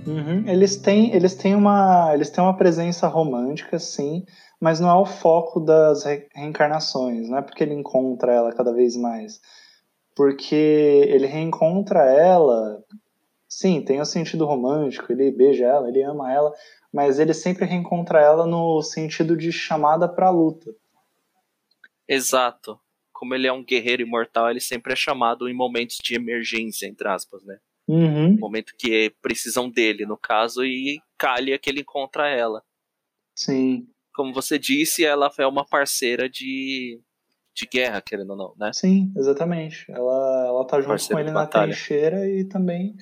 Uhum. 0.05 0.47
Eles 0.47 0.77
têm, 0.77 1.13
eles 1.15 1.35
têm 1.35 1.55
uma, 1.55 2.11
eles 2.13 2.29
têm 2.29 2.43
uma 2.43 2.57
presença 2.57 3.07
romântica, 3.07 3.79
sim, 3.79 4.25
mas 4.59 4.79
não 4.79 4.89
é 4.89 4.95
o 4.95 5.05
foco 5.05 5.59
das 5.59 6.03
re- 6.03 6.27
reencarnações, 6.35 7.29
não 7.29 7.37
é 7.37 7.41
porque 7.41 7.63
ele 7.63 7.73
encontra 7.73 8.33
ela 8.33 8.51
cada 8.51 8.73
vez 8.73 8.97
mais, 8.97 9.39
porque 10.15 10.55
ele 11.07 11.25
reencontra 11.25 12.01
ela, 12.01 12.83
sim, 13.53 13.81
tem 13.81 14.01
o 14.01 14.05
sentido 14.05 14.45
romântico, 14.45 15.11
ele 15.11 15.31
beija 15.31 15.65
ela, 15.65 15.87
ele 15.87 16.01
ama 16.01 16.31
ela, 16.33 16.51
mas 16.91 17.19
ele 17.19 17.33
sempre 17.33 17.65
reencontra 17.65 18.19
ela 18.19 18.47
no 18.47 18.81
sentido 18.81 19.37
de 19.37 19.51
chamada 19.51 20.07
para 20.07 20.31
luta. 20.31 20.73
Exato. 22.07 22.79
Como 23.11 23.35
ele 23.35 23.47
é 23.47 23.53
um 23.53 23.63
guerreiro 23.63 24.01
imortal, 24.01 24.49
ele 24.49 24.59
sempre 24.59 24.93
é 24.93 24.95
chamado 24.95 25.47
em 25.47 25.53
momentos 25.53 25.97
de 26.03 26.15
emergência, 26.15 26.87
entre 26.87 27.07
aspas, 27.07 27.43
né? 27.45 27.59
Uhum. 27.87 28.37
Momento 28.39 28.73
que 28.77 29.13
precisam 29.21 29.69
dele, 29.69 30.05
no 30.05 30.17
caso, 30.17 30.65
e 30.65 30.99
calha 31.17 31.59
que 31.59 31.69
ele 31.69 31.81
encontra 31.81 32.27
ela. 32.27 32.63
Sim, 33.35 33.87
Como 34.15 34.33
você 34.33 34.57
disse, 34.57 35.05
ela 35.05 35.31
é 35.37 35.45
uma 35.45 35.65
parceira 35.65 36.27
de, 36.29 36.99
de 37.53 37.67
guerra, 37.67 38.01
querendo 38.01 38.31
ou 38.31 38.37
não, 38.37 38.53
né? 38.57 38.71
sim, 38.73 39.11
exatamente. 39.15 39.85
Ela, 39.91 40.45
ela 40.47 40.65
tá 40.65 40.77
junto 40.77 40.89
Parceira 40.89 41.13
com 41.13 41.19
ele 41.19 41.31
na 41.31 41.41
batalha. 41.41 41.71
trincheira 41.73 42.29
e 42.29 42.45
também 42.45 42.95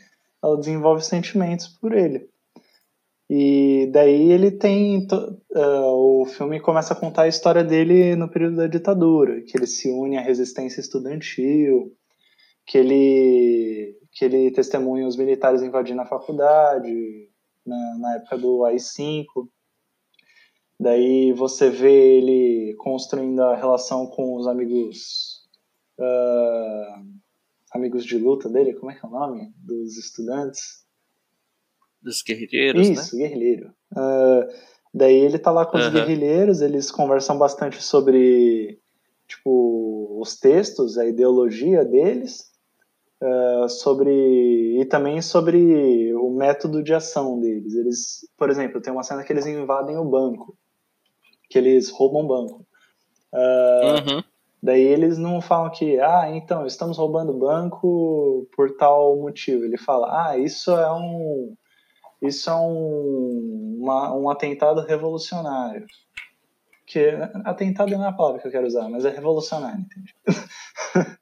ela 0.43 0.57
desenvolve 0.57 1.03
sentimentos 1.03 1.67
por 1.67 1.93
ele. 1.93 2.29
E 3.29 3.89
daí 3.93 4.29
ele 4.29 4.51
tem. 4.51 5.07
ah, 5.55 5.86
o 5.93 6.25
filme 6.25 6.60
começa 6.60 6.93
a 6.93 6.98
contar 6.98 7.24
a 7.24 7.27
história 7.29 7.63
dele 7.63 8.13
no 8.15 8.29
período 8.29 8.57
da 8.57 8.67
ditadura, 8.67 9.41
que 9.41 9.57
ele 9.57 9.67
se 9.67 9.89
une 9.89 10.17
à 10.17 10.21
resistência 10.21 10.81
estudantil, 10.81 11.95
que 12.65 12.77
ele, 12.77 13.98
que 14.12 14.25
ele 14.25 14.51
testemunha 14.51 15.07
os 15.07 15.15
militares 15.15 15.62
invadindo 15.62 16.01
a 16.01 16.05
faculdade, 16.05 17.29
na, 17.65 17.98
na 18.00 18.15
época 18.15 18.38
do 18.38 18.65
AI-5. 18.65 19.25
Daí 20.77 21.31
você 21.31 21.69
vê 21.69 22.17
ele 22.17 22.75
construindo 22.79 23.41
a 23.43 23.55
relação 23.55 24.07
com 24.07 24.36
os 24.36 24.45
amigos. 24.45 25.48
ah, 26.00 27.01
amigos 27.71 28.05
de 28.05 28.17
luta 28.17 28.49
dele, 28.49 28.73
como 28.73 28.91
é 28.91 28.95
que 28.95 29.05
é 29.05 29.09
o 29.09 29.11
nome? 29.11 29.53
Dos 29.57 29.97
estudantes. 29.97 30.85
Dos 32.01 32.21
guerreiros, 32.21 32.89
né? 32.89 32.93
Isso, 32.93 33.17
guerrilheiro. 33.17 33.73
Ah, 33.95 34.47
daí 34.93 35.15
ele 35.15 35.39
tá 35.39 35.51
lá 35.51 35.65
com 35.65 35.77
os 35.77 35.85
Aham. 35.85 35.93
guerrilheiros, 35.93 36.61
eles 36.61 36.91
conversam 36.91 37.37
bastante 37.37 37.81
sobre 37.81 38.79
tipo 39.27 40.19
os 40.19 40.37
textos, 40.37 40.97
a 40.97 41.05
ideologia 41.05 41.85
deles, 41.85 42.51
ah, 43.21 43.67
sobre 43.69 44.81
e 44.81 44.85
também 44.85 45.21
sobre 45.21 46.13
o 46.15 46.31
método 46.31 46.83
de 46.83 46.93
ação 46.93 47.39
deles. 47.39 47.75
Eles, 47.75 48.27
por 48.37 48.49
exemplo, 48.49 48.81
tem 48.81 48.91
uma 48.91 49.03
cena 49.03 49.23
que 49.23 49.31
eles 49.31 49.45
invadem 49.45 49.97
o 49.97 50.05
banco, 50.05 50.57
que 51.49 51.57
eles 51.57 51.89
roubam 51.89 52.25
o 52.25 52.27
banco. 52.27 52.67
Ah, 53.33 54.03
Uhum. 54.05 54.23
Daí 54.63 54.81
eles 54.81 55.17
não 55.17 55.41
falam 55.41 55.71
que, 55.71 55.99
ah, 55.99 56.29
então, 56.29 56.65
estamos 56.67 56.97
roubando 56.97 57.33
banco 57.33 58.47
por 58.55 58.75
tal 58.77 59.17
motivo. 59.17 59.63
Ele 59.63 59.77
fala, 59.77 60.29
ah, 60.29 60.37
isso 60.37 60.71
é 60.71 60.91
um. 60.91 61.55
Isso 62.21 62.47
é 62.49 62.55
um, 62.55 63.77
uma- 63.81 64.15
um 64.15 64.29
atentado 64.29 64.81
revolucionário. 64.81 65.85
Que 66.85 67.09
atentado 67.45 67.89
não 67.91 68.05
é 68.05 68.09
a 68.09 68.13
palavra 68.13 68.39
que 68.39 68.47
eu 68.47 68.51
quero 68.51 68.67
usar, 68.67 68.87
mas 68.89 69.03
é 69.05 69.09
revolucionário, 69.09 69.79
entende? 69.81 70.13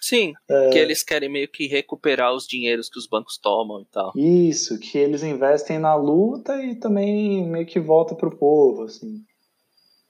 Sim, 0.00 0.32
que 0.72 0.78
eles 0.78 1.04
querem 1.04 1.28
meio 1.28 1.46
que 1.46 1.66
recuperar 1.68 2.34
os 2.34 2.46
dinheiros 2.46 2.88
que 2.88 2.98
os 2.98 3.06
bancos 3.06 3.38
tomam 3.38 3.82
e 3.82 3.84
tal. 3.84 4.12
Isso, 4.16 4.78
que 4.80 4.96
eles 4.98 5.22
investem 5.22 5.78
na 5.78 5.94
luta 5.94 6.60
e 6.64 6.74
também 6.74 7.46
meio 7.46 7.66
que 7.66 7.78
volta 7.78 8.14
pro 8.14 8.34
povo, 8.36 8.84
assim. 8.84 9.22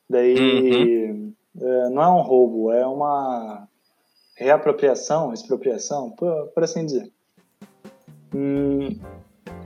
Daí 0.09 0.37
é, 1.09 1.15
não 1.91 2.03
é 2.03 2.09
um 2.09 2.23
roubo, 2.23 2.73
é 2.73 2.87
uma 2.87 3.69
reapropriação, 4.37 5.33
expropriação, 5.33 6.11
por, 6.11 6.49
por 6.49 6.65
assim 6.65 6.87
dizer. 6.87 7.13
Hum, 8.35 8.99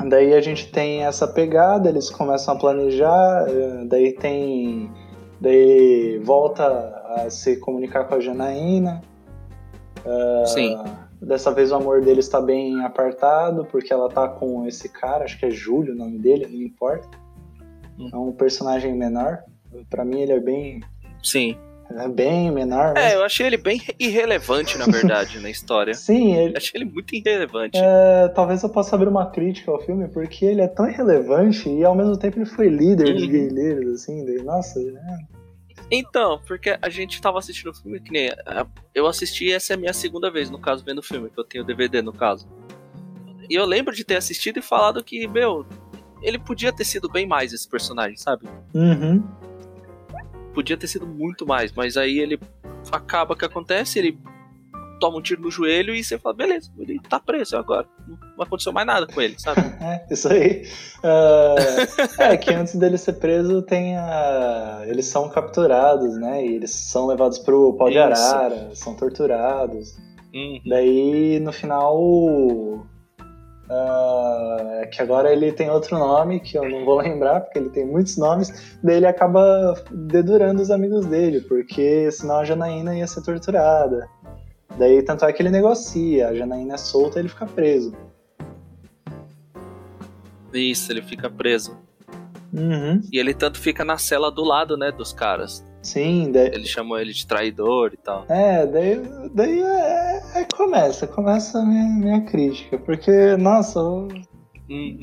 daí 0.09 0.35
a 0.35 0.41
gente 0.41 0.71
tem 0.73 1.05
essa 1.05 1.29
pegada, 1.29 1.89
eles 1.89 2.11
começam 2.11 2.55
a 2.55 2.59
planejar, 2.59 3.47
é, 3.49 3.85
daí 3.85 4.13
tem. 4.13 4.91
Daí 5.41 6.19
volta 6.25 6.67
a 7.07 7.31
se 7.31 7.57
comunicar 7.59 8.05
com 8.05 8.15
a 8.15 8.21
Janaína. 8.21 9.03
Sim. 10.47 10.77
Dessa 11.21 11.53
vez 11.53 11.71
o 11.73 11.77
amor 11.77 12.03
deles 12.03 12.27
está 12.27 12.41
bem 12.41 12.83
apartado, 12.85 13.65
porque 13.67 13.93
ela 13.93 14.09
tá 14.09 14.29
com 14.29 14.67
esse 14.67 14.89
cara, 14.89 15.25
acho 15.25 15.39
que 15.39 15.47
é 15.47 15.51
Júlio 15.51 15.95
o 15.95 15.97
nome 15.97 16.19
dele, 16.19 16.47
não 16.47 16.61
importa. 16.61 17.19
Hum. 17.99 18.11
É 18.13 18.17
um 18.17 18.33
personagem 18.33 18.95
menor. 18.95 19.43
Pra 19.91 20.05
mim 20.05 20.21
ele 20.21 20.33
é 20.33 20.41
bem. 20.41 20.81
Sim. 21.23 21.57
É 21.91 22.09
bem 22.09 22.51
menor, 22.51 22.93
mas. 22.95 23.05
É, 23.05 23.15
eu 23.15 23.23
achei 23.25 23.47
ele 23.47 23.57
bem 23.57 23.81
irrelevante, 23.99 24.77
na 24.79 24.87
verdade, 24.87 25.39
na 25.39 25.51
história. 25.51 25.93
Sim, 25.95 26.35
ele, 26.35 26.57
achei 26.57 26.81
ele 26.81 26.91
muito 26.91 27.15
irrelevante. 27.15 27.79
É, 27.81 28.29
talvez 28.35 28.63
eu 28.63 28.69
possa 28.69 28.97
abrir 28.97 29.09
uma 29.09 29.31
crítica 29.31 29.71
ao 29.71 29.81
filme, 29.81 30.09
porque 30.09 30.45
ele 30.45 30.61
é 30.63 30.67
tão 30.69 30.89
irrelevante 30.89 31.69
e 31.69 31.85
ao 31.85 31.95
mesmo 31.95 32.17
tempo 32.17 32.39
ele 32.39 32.47
foi 32.47 32.69
líder 32.69 33.13
dos 33.13 33.23
Uhum. 33.23 33.29
guerrilheiros, 33.29 33.95
assim, 34.03 34.25
daí, 34.25 34.43
nossa, 34.43 34.81
é, 34.81 35.19
Então, 35.91 36.41
porque 36.47 36.77
a 36.81 36.89
gente 36.89 37.21
tava 37.21 37.39
assistindo 37.39 37.71
o 37.71 37.75
filme 37.75 38.01
que 38.01 38.11
nem. 38.11 38.31
Eu 38.95 39.07
assisti, 39.07 39.53
essa 39.53 39.73
é 39.73 39.77
a 39.77 39.79
minha 39.79 39.93
segunda 39.93 40.31
vez, 40.31 40.51
no 40.51 40.59
caso, 40.59 40.83
vendo 40.85 40.99
o 40.99 41.03
filme, 41.03 41.29
que 41.31 41.39
eu 41.39 41.45
tenho 41.45 41.65
DVD 41.65 42.01
no 42.03 42.13
caso. 42.13 42.49
E 43.49 43.55
eu 43.55 43.67
lembro 43.67 43.95
de 43.95 44.05
ter 44.05 44.17
assistido 44.17 44.59
e 44.59 44.63
falado 44.63 45.05
que, 45.05 45.29
meu, 45.29 45.67
ele 46.23 46.39
podia 46.39 46.73
ter 46.73 46.85
sido 46.85 47.11
bem 47.11 47.27
mais 47.27 47.53
esse 47.53 47.69
personagem, 47.69 48.17
sabe? 48.17 48.49
Uhum. 48.75 49.23
Podia 50.55 50.77
ter 50.77 50.87
sido 50.87 51.07
muito 51.07 51.47
mais, 51.47 51.73
mas 51.73 51.97
aí 51.97 52.19
ele 52.19 52.39
acaba 52.93 53.37
que 53.37 53.45
acontece, 53.45 53.99
ele 53.99 54.19
toma 55.01 55.19
um 55.19 55.23
tiro 55.23 55.43
no 55.43 55.51
joelho 55.51 55.95
e 55.95 56.03
você 56.03 56.19
fala, 56.19 56.35
beleza, 56.35 56.71
ele 56.79 57.01
tá 57.01 57.19
preso 57.21 57.57
agora. 57.57 57.87
Não 58.37 58.45
aconteceu 58.45 58.73
mais 58.73 58.87
nada 58.87 59.07
com 59.07 59.21
ele, 59.21 59.35
sabe? 59.39 59.61
É, 59.85 60.07
isso 60.11 60.29
aí. 60.29 60.67
Ah, 61.03 62.33
é 62.33 62.37
que 62.37 62.53
antes 62.53 62.75
dele 62.77 62.97
ser 62.97 63.15
preso, 63.15 63.61
tem 63.63 63.97
a... 63.99 64.83
eles 64.87 65.07
são 65.07 65.29
capturados, 65.29 66.17
né? 66.17 66.47
E 66.47 66.55
eles 66.55 66.71
são 66.71 67.07
levados 67.07 67.39
pro 67.39 67.75
pau 67.77 67.91
de 67.91 67.99
arara, 67.99 68.71
são 68.75 68.95
torturados. 68.95 69.97
Hum, 70.35 70.61
Daí, 70.67 71.39
no 71.41 71.53
final. 71.53 72.87
É 73.69 74.87
que 74.87 75.01
agora 75.01 75.33
ele 75.33 75.53
tem 75.53 75.71
outro 75.71 75.99
nome 75.99 76.41
que 76.41 76.57
eu 76.59 76.69
não 76.69 76.85
vou 76.85 76.99
lembrar, 77.01 77.41
porque 77.41 77.59
ele 77.59 77.71
tem 77.71 77.87
muitos 77.87 78.17
nomes. 78.17 78.77
Daí 78.83 78.97
ele 78.97 79.07
acaba 79.07 79.75
dedurando 79.91 80.61
os 80.63 80.71
amigos 80.71 81.07
dele, 81.07 81.41
porque 81.41 82.11
senão 82.11 82.39
a 82.39 82.45
Janaína 82.45 82.97
ia 82.97 83.07
ser 83.07 83.23
torturada. 83.23 84.09
Daí, 84.79 85.03
tanto 85.03 85.25
é 85.25 85.33
que 85.33 85.41
ele 85.41 85.51
negocia, 85.51 86.29
a 86.29 86.35
Janaína 86.35 86.75
é 86.75 86.79
solta 86.79 87.19
e 87.19 87.23
ele 87.23 87.29
fica 87.29 87.47
preso. 87.47 87.95
isso, 90.53 90.93
ele 90.93 91.03
fica 91.03 91.29
preso. 91.31 91.77
Uhum. 92.53 93.01
E 93.13 93.19
ele 93.19 93.35
tanto 93.35 93.59
fica 93.59 93.85
na 93.85 93.99
cela 93.99 94.31
do 94.31 94.45
lado, 94.45 94.77
né, 94.77 94.93
dos 94.93 95.13
caras. 95.13 95.65
Sim, 95.83 96.31
daí, 96.33 96.47
Ele 96.47 96.67
chamou 96.67 96.99
ele 96.99 97.13
de 97.13 97.27
traidor 97.27 97.93
e 97.93 97.97
tal. 97.97 98.25
É, 98.29 98.65
daí, 98.67 99.03
daí 99.35 99.61
é- 99.61 100.14
começa, 100.57 101.07
começa 101.07 101.59
a 101.59 101.65
minha, 101.65 101.85
minha 101.85 102.21
crítica, 102.23 102.79
porque, 102.79 103.37
nossa, 103.37 103.81
o- 103.81 104.09
Uhum. 104.69 104.99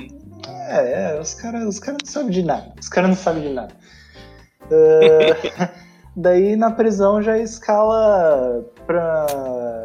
é, 0.69 1.13
é, 1.15 1.19
os 1.19 1.33
caras 1.35 1.63
os 1.65 1.79
cara 1.79 1.97
não 2.01 2.09
sabem 2.11 2.31
de 2.31 2.43
nada, 2.43 2.73
os 2.79 2.89
caras 2.89 3.09
não 3.11 3.17
sabem 3.17 3.43
de 3.43 3.49
nada. 3.53 3.73
É, 4.71 4.71
daí 6.15 6.55
na 6.55 6.71
prisão 6.71 7.21
já 7.21 7.37
escala 7.37 8.65
pra. 8.87 9.25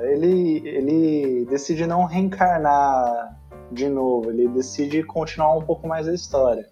Ele, 0.04 0.62
ele 0.64 1.46
decide 1.50 1.86
não 1.86 2.04
reencarnar 2.04 3.36
de 3.72 3.88
novo, 3.88 4.30
ele 4.30 4.48
decide 4.48 5.02
continuar 5.02 5.56
um 5.56 5.62
pouco 5.62 5.86
mais 5.88 6.08
a 6.08 6.14
história. 6.14 6.68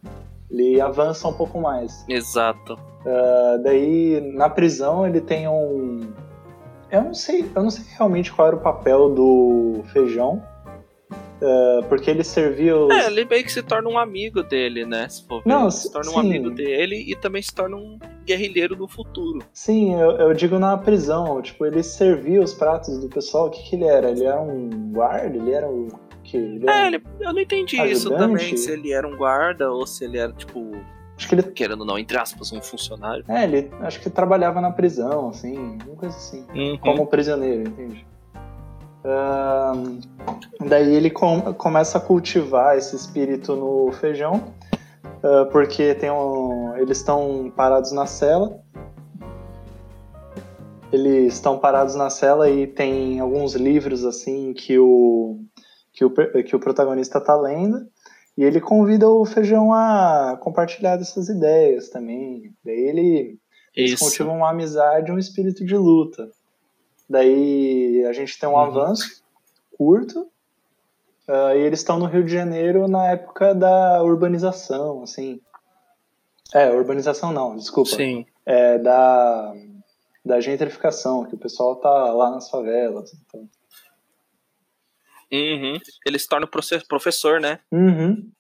Ele 0.51 0.81
avança 0.81 1.27
um 1.29 1.33
pouco 1.33 1.61
mais. 1.61 2.05
Exato. 2.09 2.75
Uh, 2.75 3.63
daí 3.63 4.21
na 4.35 4.49
prisão 4.49 5.07
ele 5.07 5.21
tem 5.21 5.49
um. 5.49 6.01
Eu 6.95 7.05
não 7.05 7.15
sei, 7.15 7.51
eu 7.55 7.63
não 7.63 7.71
sei 7.71 7.85
realmente 7.97 8.33
qual 8.33 8.49
era 8.49 8.57
o 8.57 8.61
papel 8.61 9.11
do 9.11 9.83
feijão, 9.93 10.43
Uh, 11.45 11.85
porque 11.89 12.11
ele 12.11 12.25
servia 12.25 12.77
os... 12.77 12.95
É, 12.95 13.07
ele 13.09 13.25
meio 13.25 13.45
que 13.45 13.53
se 13.53 13.63
torna 13.63 13.89
um 13.89 13.99
amigo 13.99 14.43
dele, 14.43 14.87
né? 14.87 15.07
Se 15.09 15.27
for 15.27 15.43
ver. 15.43 15.49
Não, 15.49 15.71
se 15.71 15.93
torna 15.93 16.11
sim. 16.11 16.17
um 16.17 16.21
amigo 16.21 16.51
dele 16.51 17.05
e 17.07 17.15
também 17.17 17.43
se 17.43 17.55
torna 17.55 17.77
um 17.77 17.99
guerrilheiro 18.25 18.77
no 18.77 18.89
futuro. 18.89 19.41
Sim, 19.53 19.95
eu, 19.95 20.13
eu, 20.13 20.33
digo 20.33 20.59
na 20.59 20.79
prisão. 20.79 21.43
Tipo, 21.43 21.67
ele 21.67 21.83
servia 21.83 22.41
os 22.41 22.55
pratos 22.55 22.99
do 22.99 23.09
pessoal. 23.09 23.49
O 23.49 23.51
que, 23.51 23.63
que 23.69 23.77
ele 23.77 23.85
era? 23.85 24.11
Ele 24.11 24.25
era 24.25 24.41
um 24.41 24.93
guarda? 24.93 25.37
Ele 25.37 25.53
era 25.53 25.69
o. 25.69 25.89
Que? 26.23 26.37
Ele 26.37 26.65
era 26.67 26.85
é, 26.85 26.87
ele, 26.87 27.03
eu 27.21 27.33
não 27.33 27.41
entendi 27.41 27.79
ajudante? 27.79 27.99
isso 27.99 28.11
também. 28.11 28.57
Se 28.57 28.71
ele 28.71 28.93
era 28.93 29.07
um 29.07 29.17
guarda 29.17 29.71
ou 29.71 29.87
se 29.87 30.05
ele 30.05 30.17
era, 30.17 30.33
tipo. 30.33 30.71
Acho 31.25 31.29
que 31.29 31.35
ele. 31.35 31.43
Querendo 31.43 31.85
não, 31.85 31.99
entre 31.99 32.19
aspas, 32.19 32.53
um 32.53 32.61
funcionário. 32.61 33.25
É, 33.29 33.45
ele 33.45 33.71
acho 33.81 33.99
que 34.01 34.11
trabalhava 34.11 34.61
na 34.61 34.71
prisão, 34.71 35.31
assim, 35.31 35.57
uma 35.87 35.97
coisa 35.97 36.15
assim. 36.15 36.45
Uhum. 36.55 36.79
Como 36.79 37.07
prisioneiro, 37.07 37.69
entende? 37.69 38.07
Uh, 39.05 39.99
daí 40.67 40.95
ele 40.95 41.11
com, 41.11 41.55
começa 41.55 41.99
a 41.99 42.01
cultivar 42.01 42.77
esse 42.77 42.97
espírito 42.97 43.55
no 43.55 43.93
feijão, 43.93 44.53
uh, 45.23 45.51
porque 45.51 45.95
tem 45.95 46.11
um, 46.11 46.77
eles 46.77 46.99
estão 46.99 47.51
parados 47.57 47.91
na 47.93 48.07
cela. 48.07 48.61
Eles 50.93 51.35
estão 51.35 51.59
parados 51.59 51.95
na 51.95 52.09
cela 52.09 52.49
e 52.51 52.67
tem 52.67 53.19
alguns 53.19 53.55
livros 53.55 54.05
assim 54.05 54.53
que 54.53 54.79
o 54.79 55.41
que 55.93 56.05
o, 56.05 56.11
que 56.45 56.55
o 56.55 56.61
protagonista 56.61 57.19
está 57.19 57.35
lendo. 57.35 57.87
E 58.37 58.43
ele 58.43 58.61
convida 58.61 59.09
o 59.09 59.25
feijão 59.25 59.73
a 59.73 60.37
compartilhar 60.41 60.97
dessas 60.97 61.29
ideias 61.29 61.89
também. 61.89 62.53
Daí 62.65 62.81
ele, 62.81 63.39
eles 63.75 63.99
cultivam 63.99 64.39
uma 64.39 64.51
amizade, 64.51 65.13
um 65.13 65.19
espírito 65.19 65.65
de 65.65 65.77
luta. 65.77 66.29
Daí 67.09 68.05
a 68.09 68.13
gente 68.13 68.39
tem 68.39 68.49
um 68.49 68.53
uhum. 68.53 68.59
avanço 68.59 69.23
curto. 69.77 70.29
Uh, 71.29 71.57
e 71.57 71.61
eles 71.61 71.81
estão 71.81 71.99
no 71.99 72.07
Rio 72.07 72.25
de 72.25 72.33
Janeiro 72.33 72.87
na 72.87 73.13
época 73.13 73.55
da 73.55 74.03
urbanização, 74.03 75.03
assim. 75.03 75.41
É, 76.53 76.71
urbanização 76.71 77.33
não, 77.33 77.57
desculpa. 77.57 77.91
Sim. 77.91 78.27
É 78.45 78.79
da, 78.79 79.55
da 80.25 80.41
gentrificação, 80.41 81.25
que 81.25 81.35
o 81.35 81.39
pessoal 81.39 81.77
tá 81.77 82.13
lá 82.13 82.31
nas 82.31 82.51
favelas. 82.51 83.15
Então. 83.15 83.49
Uhum. 85.35 85.79
Ele 86.07 86.19
se 86.19 86.29
torna 86.29 86.49
professor, 86.89 87.41
né? 87.41 87.61
Uhum. 87.73 88.31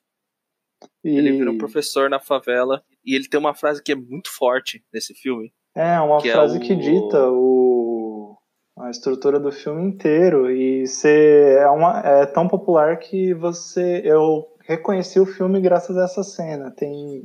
E... 1.02 1.16
Ele 1.16 1.32
vira 1.32 1.50
um 1.50 1.58
professor 1.58 2.08
na 2.08 2.20
favela. 2.20 2.82
E 3.04 3.14
ele 3.14 3.28
tem 3.28 3.38
uma 3.38 3.54
frase 3.54 3.82
que 3.82 3.92
é 3.92 3.94
muito 3.94 4.30
forte 4.30 4.82
nesse 4.92 5.14
filme. 5.14 5.52
É, 5.74 5.98
uma 6.00 6.20
que 6.20 6.28
é 6.28 6.32
frase 6.32 6.56
é 6.56 6.58
o... 6.58 6.62
que 6.62 6.74
dita 6.74 7.28
o 7.30 8.36
a 8.76 8.90
estrutura 8.90 9.38
do 9.38 9.52
filme 9.52 9.84
inteiro 9.84 10.50
e 10.50 10.84
é, 11.04 11.68
uma, 11.68 12.00
é 12.00 12.26
tão 12.26 12.48
popular 12.48 12.98
que 12.98 13.32
você 13.32 14.02
eu 14.04 14.48
reconheci 14.66 15.20
o 15.20 15.26
filme 15.26 15.60
graças 15.60 15.96
a 15.96 16.04
essa 16.04 16.24
cena 16.24 16.72
tem 16.72 17.24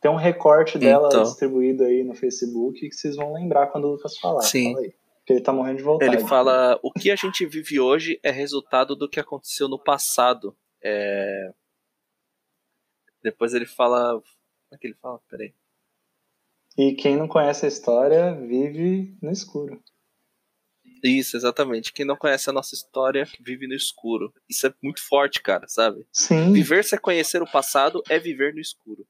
tem 0.00 0.10
um 0.10 0.16
recorte 0.16 0.78
dela 0.78 1.08
então. 1.08 1.22
distribuído 1.22 1.84
aí 1.84 2.02
no 2.02 2.14
Facebook 2.14 2.80
que 2.80 2.94
vocês 2.94 3.14
vão 3.14 3.34
lembrar 3.34 3.66
quando 3.66 3.84
o 3.84 3.92
Lucas 3.92 4.16
falar 4.16 4.40
Sim. 4.40 4.72
Fala 4.72 4.86
aí, 5.26 5.26
que 5.26 5.32
ele 5.32 5.40
tá 5.40 5.52
morrendo 5.52 5.78
de 5.78 5.82
vontade 5.82 6.16
ele 6.16 6.26
fala 6.26 6.78
o 6.82 6.92
que 6.92 7.10
a 7.10 7.16
gente 7.16 7.44
vive 7.46 7.80
hoje 7.80 8.18
é 8.22 8.30
resultado 8.30 8.94
do 8.94 9.08
que 9.08 9.20
aconteceu 9.20 9.68
no 9.68 9.78
passado 9.78 10.56
é... 10.82 11.52
depois 13.22 13.54
ele 13.54 13.66
fala 13.66 14.12
como 14.12 14.74
é 14.74 14.78
que 14.78 14.86
ele 14.86 14.96
fala 15.00 15.20
peraí 15.28 15.54
e 16.78 16.94
quem 16.94 17.16
não 17.16 17.26
conhece 17.26 17.64
a 17.64 17.68
história 17.68 18.34
vive 18.34 19.16
no 19.22 19.30
escuro 19.30 19.82
isso, 21.02 21.36
exatamente. 21.36 21.92
Quem 21.92 22.04
não 22.04 22.16
conhece 22.16 22.48
a 22.50 22.52
nossa 22.52 22.74
história 22.74 23.26
vive 23.40 23.66
no 23.66 23.74
escuro. 23.74 24.32
Isso 24.48 24.66
é 24.66 24.74
muito 24.82 25.00
forte, 25.06 25.42
cara, 25.42 25.66
sabe? 25.68 26.06
Sim. 26.12 26.52
Viver 26.52 26.84
sem 26.84 26.98
conhecer 26.98 27.42
o 27.42 27.50
passado 27.50 28.02
é 28.08 28.18
viver 28.18 28.54
no 28.54 28.60
escuro. 28.60 29.06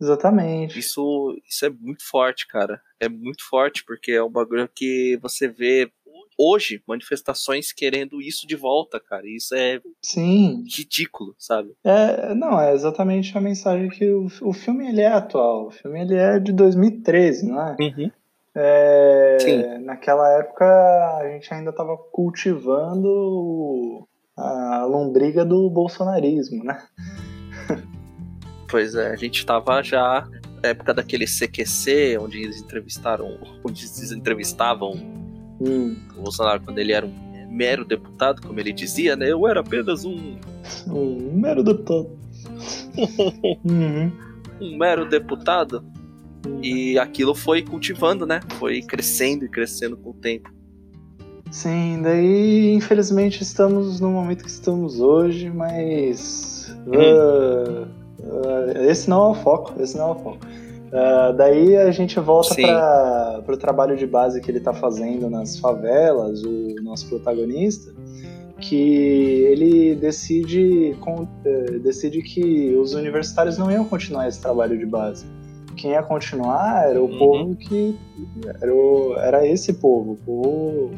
Exatamente. 0.00 0.78
Isso, 0.78 1.36
isso 1.48 1.66
é 1.66 1.70
muito 1.70 2.08
forte, 2.08 2.46
cara. 2.46 2.80
É 3.00 3.08
muito 3.08 3.42
forte, 3.48 3.84
porque 3.84 4.12
é 4.12 4.22
um 4.22 4.30
bagulho 4.30 4.68
que 4.72 5.18
você 5.20 5.48
vê 5.48 5.90
hoje 6.38 6.80
manifestações 6.86 7.72
querendo 7.72 8.22
isso 8.22 8.46
de 8.46 8.54
volta, 8.54 9.00
cara. 9.00 9.26
Isso 9.26 9.54
é 9.54 9.80
Sim. 10.00 10.62
ridículo, 10.64 11.34
sabe? 11.36 11.74
É, 11.84 12.32
não, 12.34 12.60
é 12.60 12.72
exatamente 12.72 13.36
a 13.36 13.40
mensagem 13.40 13.88
que 13.88 14.08
o, 14.08 14.28
o 14.42 14.52
filme 14.52 14.88
ele 14.88 15.00
é 15.00 15.08
atual. 15.08 15.66
O 15.66 15.70
filme 15.72 16.00
ele 16.00 16.14
é 16.14 16.38
de 16.38 16.52
2013, 16.52 17.48
não 17.48 17.60
é? 17.60 17.76
Uhum. 17.80 18.10
É, 18.54 19.78
naquela 19.78 20.28
época 20.38 20.64
a 20.64 21.28
gente 21.30 21.52
ainda 21.52 21.70
estava 21.70 21.96
cultivando 21.96 24.06
a 24.36 24.84
lombriga 24.84 25.44
do 25.44 25.68
bolsonarismo, 25.68 26.64
né? 26.64 26.82
Pois 28.68 28.94
é, 28.94 29.12
a 29.12 29.16
gente 29.16 29.38
estava 29.38 29.82
já 29.82 30.28
na 30.62 30.68
época 30.68 30.92
daquele 30.94 31.24
CQC, 31.26 32.18
onde 32.20 32.42
eles 32.42 32.60
entrevistaram, 32.60 33.38
onde 33.64 33.82
eles 33.82 34.12
entrevistavam 34.12 34.92
hum. 35.60 35.96
o 36.16 36.22
Bolsonaro 36.22 36.60
quando 36.60 36.78
ele 36.78 36.92
era 36.92 37.06
um 37.06 37.28
mero 37.50 37.84
deputado, 37.84 38.42
como 38.42 38.60
ele 38.60 38.72
dizia, 38.72 39.16
né? 39.16 39.30
Eu 39.30 39.48
era 39.48 39.60
apenas 39.60 40.04
um 40.04 40.38
um 40.86 41.32
mero 41.34 41.62
deputado. 41.62 42.10
uhum. 43.64 44.12
Um 44.60 44.76
mero 44.76 45.08
deputado. 45.08 45.84
E 46.62 46.98
aquilo 46.98 47.34
foi 47.34 47.62
cultivando, 47.62 48.26
né? 48.26 48.40
Foi 48.58 48.82
crescendo 48.82 49.44
e 49.44 49.48
crescendo 49.48 49.96
com 49.96 50.10
o 50.10 50.14
tempo. 50.14 50.50
Sim, 51.50 52.00
daí 52.02 52.74
infelizmente 52.74 53.42
estamos 53.42 54.00
no 54.00 54.10
momento 54.10 54.44
que 54.44 54.50
estamos 54.50 55.00
hoje, 55.00 55.50
mas. 55.50 56.76
Hum. 56.86 56.92
Uh, 56.92 57.82
uh, 57.82 57.97
esse 58.88 59.08
não 59.08 59.28
é 59.28 59.30
o 59.30 59.34
foco, 59.34 59.74
esse 59.80 59.96
não 59.96 60.08
é 60.08 60.12
o 60.12 60.14
foco. 60.16 60.38
Uh, 60.88 61.36
daí 61.36 61.76
a 61.76 61.90
gente 61.90 62.18
volta 62.18 62.54
para 63.44 63.54
o 63.54 63.56
trabalho 63.56 63.96
de 63.96 64.06
base 64.06 64.40
que 64.40 64.50
ele 64.50 64.58
está 64.58 64.72
fazendo 64.72 65.28
nas 65.28 65.58
favelas, 65.58 66.42
o 66.42 66.74
nosso 66.82 67.08
protagonista, 67.08 67.92
que 68.60 69.44
ele 69.50 69.94
decide, 69.94 70.96
com, 71.00 71.28
eh, 71.44 71.78
decide 71.78 72.22
que 72.22 72.74
os 72.74 72.94
universitários 72.94 73.56
não 73.56 73.70
iam 73.70 73.84
continuar 73.84 74.26
esse 74.26 74.40
trabalho 74.40 74.76
de 74.76 74.84
base 74.84 75.24
quem 75.78 75.92
ia 75.92 76.02
continuar 76.02 76.90
era 76.90 77.00
o 77.00 77.06
uhum. 77.06 77.18
povo 77.18 77.56
que. 77.56 77.96
Era, 78.60 78.74
o, 78.74 79.14
era 79.16 79.46
esse 79.46 79.72
povo, 79.74 80.18
o. 80.26 80.90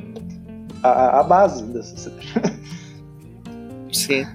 A, 0.82 1.20
a 1.20 1.22
base 1.22 1.64
da 1.66 1.82
sociedade. 1.82 2.32
Sim. 3.92 4.26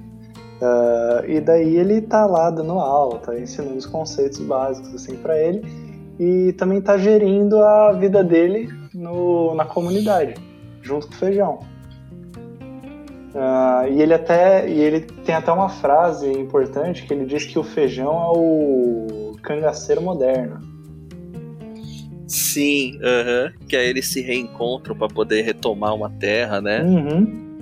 Uh, 0.62 1.30
e 1.30 1.42
daí 1.42 1.76
ele 1.76 2.02
tá 2.02 2.26
lá 2.26 2.50
dando 2.50 2.74
aula, 2.74 3.20
tá 3.20 3.38
ensinando 3.38 3.76
os 3.76 3.86
conceitos 3.86 4.40
básicos 4.40 4.96
assim 4.96 5.18
para 5.18 5.38
ele 5.38 5.62
e 6.18 6.54
também 6.54 6.82
tá 6.82 6.98
gerindo 6.98 7.62
a 7.62 7.92
vida 7.92 8.24
dele 8.24 8.70
no, 8.94 9.54
na 9.54 9.66
comunidade, 9.66 10.36
junto 10.82 11.08
com 11.08 11.14
o 11.14 11.18
feijão. 11.18 11.60
Uh, 13.34 13.92
e 13.92 14.02
ele 14.02 14.14
até 14.14 14.70
e 14.70 14.80
ele 14.80 15.02
tem 15.02 15.36
até 15.36 15.52
uma 15.52 15.68
frase 15.68 16.32
importante 16.32 17.06
que 17.06 17.14
ele 17.14 17.26
diz 17.26 17.46
que 17.46 17.60
o 17.60 17.64
feijão 17.64 18.14
é 18.14 18.38
o 18.38 19.36
cangaceiro 19.44 20.02
moderno. 20.02 20.62
Sim, 22.28 22.98
uh 22.98 23.02
-huh. 23.02 23.54
que 23.68 23.76
aí 23.76 23.88
eles 23.88 24.08
se 24.08 24.22
reencontram 24.22 24.96
para 24.96 25.10
poder 25.10 25.42
retomar 25.42 25.94
uma 25.94 26.10
terra, 26.10 26.62
né? 26.62 26.82
Uhum. 26.82 27.58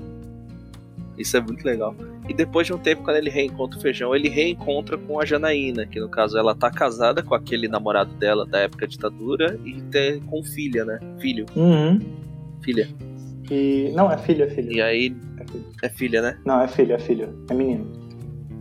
Isso 1.17 1.35
é 1.35 1.41
muito 1.41 1.65
legal. 1.65 1.95
E 2.27 2.33
depois 2.33 2.67
de 2.67 2.73
um 2.73 2.77
tempo, 2.77 3.03
quando 3.03 3.17
ele 3.17 3.29
reencontra 3.29 3.77
o 3.77 3.81
feijão, 3.81 4.15
ele 4.15 4.29
reencontra 4.29 4.97
com 4.97 5.19
a 5.19 5.25
Janaína, 5.25 5.85
que 5.85 5.99
no 5.99 6.09
caso 6.09 6.37
ela 6.37 6.55
tá 6.55 6.71
casada 6.71 7.21
com 7.21 7.35
aquele 7.35 7.67
namorado 7.67 8.13
dela 8.15 8.45
da 8.45 8.59
época 8.59 8.85
da 8.85 8.91
ditadura 8.91 9.59
e 9.65 9.81
tem, 9.83 10.21
com 10.21 10.43
filha, 10.43 10.85
né? 10.85 10.99
Filho. 11.19 11.45
Uhum. 11.55 11.99
Filha. 12.63 12.87
E... 13.51 13.91
Não, 13.93 14.11
é 14.11 14.17
filha, 14.17 14.45
é 14.45 14.49
filha. 14.49 14.71
E 14.71 14.81
aí. 14.81 15.15
É 15.37 15.45
filha. 15.45 15.65
é 15.83 15.89
filha, 15.89 16.21
né? 16.21 16.39
Não, 16.45 16.61
é 16.61 16.67
filho, 16.67 16.93
é 16.93 16.99
filho. 16.99 17.45
É 17.49 17.53
menino. 17.53 17.91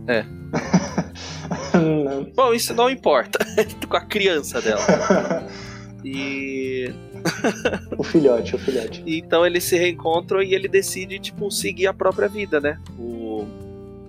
É. 0.07 0.25
Bom, 2.35 2.53
isso 2.53 2.73
não 2.73 2.89
importa. 2.89 3.39
Com 3.87 3.97
a 3.97 4.01
criança 4.01 4.61
dela. 4.61 4.81
E. 6.05 6.93
o 7.97 8.03
filhote, 8.03 8.55
o 8.55 8.59
filhote. 8.59 9.03
Então 9.05 9.45
eles 9.45 9.63
se 9.63 9.77
reencontram 9.77 10.41
e 10.41 10.53
ele 10.53 10.67
decide, 10.67 11.19
tipo, 11.19 11.49
seguir 11.51 11.87
a 11.87 11.93
própria 11.93 12.27
vida, 12.27 12.59
né? 12.59 12.79
O, 12.97 13.45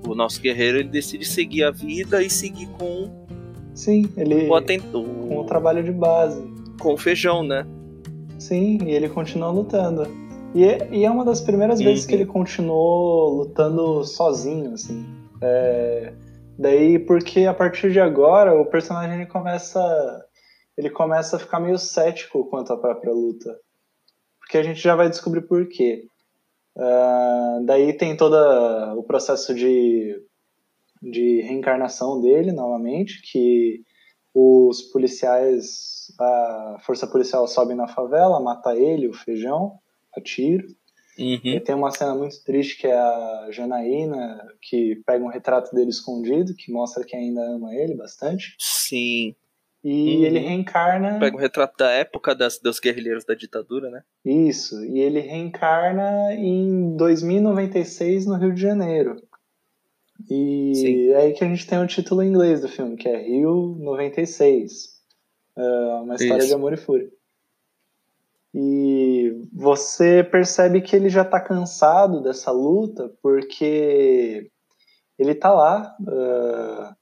o 0.07 0.15
nosso 0.15 0.41
guerreiro 0.41 0.79
ele 0.79 0.89
decide 0.89 1.25
seguir 1.25 1.65
a 1.65 1.71
vida 1.71 2.23
e 2.23 2.31
seguir 2.31 2.67
com. 2.79 3.11
Sim, 3.75 4.09
ele. 4.17 4.47
O, 4.49 4.55
atent... 4.55 4.83
com 4.93 5.39
o 5.39 5.45
trabalho 5.45 5.83
de 5.83 5.93
base. 5.93 6.43
Com 6.81 6.95
o 6.95 6.97
feijão, 6.97 7.43
né? 7.43 7.67
Sim, 8.39 8.79
e 8.85 8.91
ele 8.91 9.09
continua 9.09 9.51
lutando. 9.51 10.07
E 10.55 10.65
é, 10.65 10.89
e 10.93 11.05
é 11.05 11.11
uma 11.11 11.25
das 11.25 11.41
primeiras 11.41 11.81
Uhum. 11.81 11.87
vezes 11.87 12.07
que 12.07 12.15
ele 12.15 12.27
continuou 12.27 13.31
lutando 13.39 14.05
sozinho, 14.05 14.75
assim. 14.75 15.05
É, 15.41 16.13
daí, 16.59 16.99
porque 16.99 17.47
a 17.47 17.55
partir 17.55 17.91
de 17.91 17.99
agora, 17.99 18.55
o 18.55 18.65
personagem 18.65 19.17
ele 19.17 19.27
começa, 19.27 20.24
ele 20.77 20.91
começa 20.91 21.37
a 21.37 21.39
ficar 21.39 21.61
meio 21.61 21.79
cético 21.79 22.45
quanto 22.47 22.73
à 22.73 22.77
própria 22.77 23.13
luta. 23.13 23.59
Porque 24.39 24.59
a 24.59 24.63
gente 24.63 24.81
já 24.81 24.95
vai 24.95 25.09
descobrir 25.09 25.43
por 25.43 25.67
quê. 25.69 26.07
Ah, 26.77 27.61
daí 27.65 27.93
tem 27.93 28.17
todo 28.17 28.37
o 28.99 29.03
processo 29.05 29.55
de, 29.55 30.21
de 31.03 31.41
reencarnação 31.43 32.21
dele, 32.21 32.53
novamente, 32.53 33.23
que 33.23 33.83
os 34.35 34.83
policiais, 34.83 36.13
a 36.19 36.79
força 36.85 37.07
policial 37.07 37.47
sobe 37.47 37.75
na 37.75 37.87
favela, 37.87 38.41
mata 38.41 38.77
ele, 38.77 39.09
o 39.09 39.15
feijão, 39.15 39.79
a 40.17 40.21
tiro. 40.21 40.67
Uhum. 41.17 41.39
E 41.45 41.61
tem 41.61 41.77
uma 41.77 41.93
cena 41.93 42.13
muito 42.17 42.43
triste 42.43 42.77
que 42.77 42.89
é 42.89 42.99
a 42.99 43.49
Janaína, 43.53 44.45
que 44.61 44.97
pega 45.07 45.25
um 45.25 45.29
retrato 45.29 45.73
dele 45.73 45.91
escondido, 45.91 46.57
que 46.57 46.73
mostra 46.73 47.05
que 47.05 47.15
ainda 47.15 47.41
ama 47.41 47.73
ele 47.73 47.95
bastante. 47.95 48.57
Sim. 48.59 49.37
E 49.85 50.17
Uhum. 50.17 50.25
ele 50.25 50.39
reencarna. 50.39 51.19
Pega 51.19 51.37
um 51.37 51.41
retrato 51.41 51.77
da 51.77 51.91
época 51.91 52.35
das, 52.35 52.59
dos 52.59 52.81
guerrilheiros 52.81 53.25
da 53.27 53.35
ditadura, 53.35 53.91
né? 53.91 54.03
Isso, 54.25 54.83
e 54.83 54.99
ele 54.99 55.21
reencarna 55.21 56.33
em 56.33 56.97
2096 56.97 58.25
no 58.25 58.37
Rio 58.37 58.55
de 58.55 58.63
Janeiro. 58.63 59.23
E 60.31 60.73
Sim. 60.75 61.11
é 61.11 61.17
aí 61.17 61.33
que 61.35 61.45
a 61.45 61.49
gente 61.49 61.67
tem 61.67 61.79
o 61.79 61.87
título 61.87 62.23
em 62.23 62.29
inglês 62.29 62.63
do 62.63 62.69
filme, 62.69 62.97
que 62.97 63.09
é 63.09 63.21
Rio 63.27 63.77
96. 63.79 64.95
É 65.57 65.63
uma 66.03 66.15
história 66.15 66.39
Isso. 66.39 66.49
de 66.49 66.55
amor 66.55 66.73
e 66.73 66.77
fúria. 66.79 67.11
E 68.55 69.37
você 69.53 70.23
percebe 70.25 70.81
que 70.81 70.95
ele 70.95 71.09
já 71.11 71.25
tá 71.25 71.41
cansado 71.41 72.23
dessa 72.23 72.51
luta, 72.53 73.13
porque 73.21 74.49
ele 75.19 75.35
tá 75.35 75.53
lá 75.53 75.95
ah, 76.09 76.95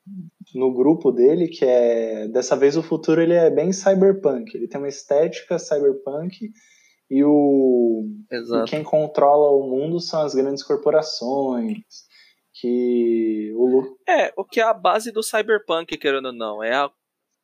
no 0.54 0.72
grupo 0.72 1.10
dele, 1.12 1.48
que 1.48 1.64
é. 1.64 2.28
Dessa 2.28 2.56
vez 2.56 2.76
o 2.76 2.82
futuro 2.82 3.20
ele 3.20 3.34
é 3.34 3.50
bem 3.50 3.72
cyberpunk. 3.72 4.54
Ele 4.56 4.68
tem 4.68 4.80
uma 4.80 4.88
estética 4.88 5.58
cyberpunk 5.58 6.50
e 7.10 7.24
o 7.24 8.06
e 8.30 8.36
Exato. 8.36 8.70
quem 8.70 8.82
controla 8.82 9.50
o 9.50 9.68
mundo 9.68 10.00
são 10.00 10.20
as 10.22 10.34
grandes 10.34 10.62
corporações. 10.62 11.78
Que 12.60 13.52
o 13.56 13.66
Lu- 13.66 13.96
É, 14.08 14.32
o 14.36 14.44
que 14.44 14.60
é 14.60 14.64
a 14.64 14.74
base 14.74 15.10
do 15.10 15.22
cyberpunk, 15.22 15.96
querendo 15.96 16.26
ou 16.26 16.32
não, 16.32 16.62
é 16.62 16.74
a- 16.74 16.90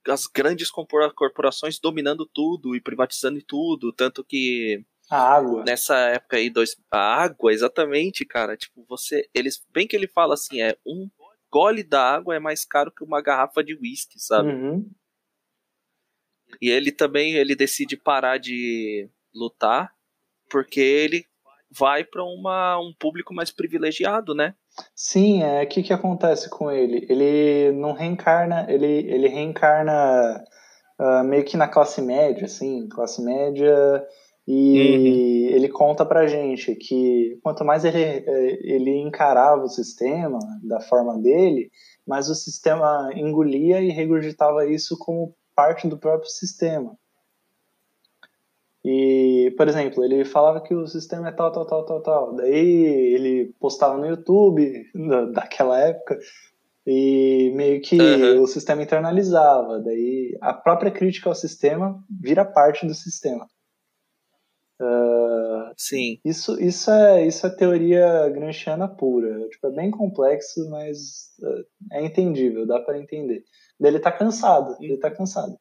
as 0.08 0.26
grandes 0.26 0.70
corpora- 0.70 1.12
corporações 1.12 1.78
dominando 1.80 2.26
tudo 2.32 2.74
e 2.76 2.80
privatizando 2.80 3.40
tudo, 3.46 3.92
tanto 3.92 4.22
que 4.24 4.84
a 5.10 5.18
água. 5.18 5.64
nessa 5.64 5.96
época 6.10 6.36
aí, 6.36 6.50
dois, 6.50 6.76
a 6.90 7.22
água, 7.22 7.52
exatamente, 7.52 8.24
cara, 8.26 8.56
tipo, 8.56 8.84
você, 8.88 9.28
eles, 9.34 9.60
bem 9.72 9.86
que 9.86 9.96
ele 9.96 10.06
fala 10.06 10.34
assim, 10.34 10.60
é, 10.62 10.76
um 10.86 11.08
gole 11.50 11.82
da 11.82 12.02
água 12.02 12.34
é 12.34 12.38
mais 12.38 12.64
caro 12.64 12.92
que 12.92 13.04
uma 13.04 13.22
garrafa 13.22 13.62
de 13.62 13.74
uísque, 13.74 14.18
sabe? 14.18 14.50
Uhum. 14.50 14.90
E 16.60 16.70
ele 16.70 16.90
também, 16.90 17.34
ele 17.34 17.54
decide 17.54 17.96
parar 17.96 18.38
de 18.38 19.08
lutar, 19.34 19.92
porque 20.50 20.80
ele 20.80 21.24
vai 21.70 22.04
pra 22.04 22.24
uma, 22.24 22.78
um 22.78 22.92
público 22.98 23.34
mais 23.34 23.50
privilegiado, 23.50 24.34
né? 24.34 24.54
Sim, 24.94 25.42
é 25.42 25.62
o 25.62 25.68
que, 25.68 25.82
que 25.82 25.92
acontece 25.92 26.48
com 26.48 26.70
ele? 26.70 27.06
Ele 27.08 27.72
não 27.72 27.92
reencarna, 27.92 28.66
ele, 28.70 28.86
ele 28.86 29.28
reencarna 29.28 30.42
ah, 30.98 31.22
meio 31.22 31.44
que 31.44 31.56
na 31.56 31.68
classe 31.68 32.00
média, 32.00 32.46
assim, 32.46 32.88
classe 32.88 33.22
média, 33.22 34.06
e 34.50 35.50
ele 35.52 35.68
conta 35.68 36.06
pra 36.06 36.26
gente 36.26 36.74
que 36.74 37.38
quanto 37.42 37.66
mais 37.66 37.84
ele, 37.84 38.02
eh, 38.02 38.58
ele 38.62 38.96
encarava 38.96 39.64
o 39.64 39.68
sistema 39.68 40.38
da 40.62 40.80
forma 40.80 41.18
dele, 41.18 41.70
mais 42.06 42.30
o 42.30 42.34
sistema 42.34 43.10
engolia 43.14 43.82
e 43.82 43.90
regurgitava 43.90 44.64
isso 44.64 44.96
como 44.98 45.34
parte 45.54 45.86
do 45.86 45.98
próprio 45.98 46.30
sistema. 46.30 46.96
E, 48.82 49.52
por 49.54 49.68
exemplo, 49.68 50.02
ele 50.02 50.24
falava 50.24 50.62
que 50.62 50.74
o 50.74 50.86
sistema 50.86 51.28
é 51.28 51.32
tal, 51.32 51.52
tal, 51.52 51.66
tal, 51.66 51.84
tal, 51.84 52.00
tal. 52.00 52.34
Daí 52.36 53.12
ele 53.14 53.52
postava 53.60 53.98
no 53.98 54.06
YouTube 54.06 54.86
da- 54.94 55.26
daquela 55.26 55.78
época 55.78 56.18
e 56.86 57.52
meio 57.54 57.82
que 57.82 58.00
Aham. 58.00 58.40
o 58.40 58.46
sistema 58.46 58.82
internalizava. 58.82 59.78
Daí 59.80 60.38
a 60.40 60.54
própria 60.54 60.90
crítica 60.90 61.28
ao 61.28 61.34
sistema 61.34 62.02
vira 62.08 62.46
parte 62.46 62.86
do 62.86 62.94
sistema. 62.94 63.46
Sim. 65.78 66.18
isso, 66.24 66.60
isso, 66.60 66.90
é, 66.90 67.24
isso 67.24 67.46
é 67.46 67.50
teoria 67.50 68.28
gramsciana 68.30 68.88
pura. 68.88 69.48
Tipo, 69.48 69.68
é 69.68 69.70
bem 69.70 69.90
complexo, 69.92 70.68
mas 70.68 71.30
ah, 71.42 71.98
é 71.98 72.04
entendível, 72.04 72.66
dá 72.66 72.80
para 72.80 72.98
entender. 72.98 73.44
Ele 73.80 74.00
tá 74.00 74.10
cansado, 74.10 74.76
ele 74.80 74.98
tá 74.98 75.08
cansado. 75.08 75.56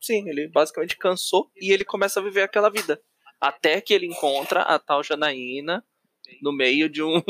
Sim, 0.00 0.28
ele 0.28 0.48
basicamente 0.48 0.96
cansou 0.96 1.50
e 1.56 1.72
ele 1.72 1.84
começa 1.84 2.20
a 2.20 2.22
viver 2.22 2.42
aquela 2.42 2.70
vida. 2.70 2.98
Até 3.38 3.80
que 3.82 3.92
ele 3.92 4.06
encontra 4.06 4.62
a 4.62 4.78
tal 4.78 5.02
Janaína 5.02 5.84
no 6.42 6.52
meio 6.52 6.88
de 6.88 7.02
um, 7.02 7.20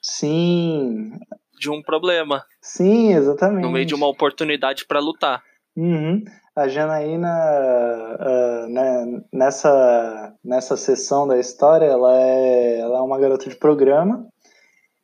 Sim, 0.00 1.12
de 1.58 1.70
um 1.70 1.82
problema, 1.82 2.44
sim, 2.60 3.12
exatamente. 3.14 3.62
no 3.62 3.70
meio 3.70 3.86
de 3.86 3.94
uma 3.94 4.06
oportunidade 4.06 4.84
pra 4.86 5.00
lutar. 5.00 5.42
Uhum. 5.76 6.24
A 6.56 6.68
Janaína, 6.68 7.28
ah, 7.28 8.66
né, 8.68 9.22
nessa, 9.32 10.34
nessa 10.44 10.76
sessão 10.76 11.26
da 11.26 11.38
história, 11.38 11.86
ela 11.86 12.14
é, 12.16 12.78
ela 12.78 12.98
é 12.98 13.02
uma 13.02 13.18
garota 13.18 13.48
de 13.50 13.56
programa. 13.56 14.28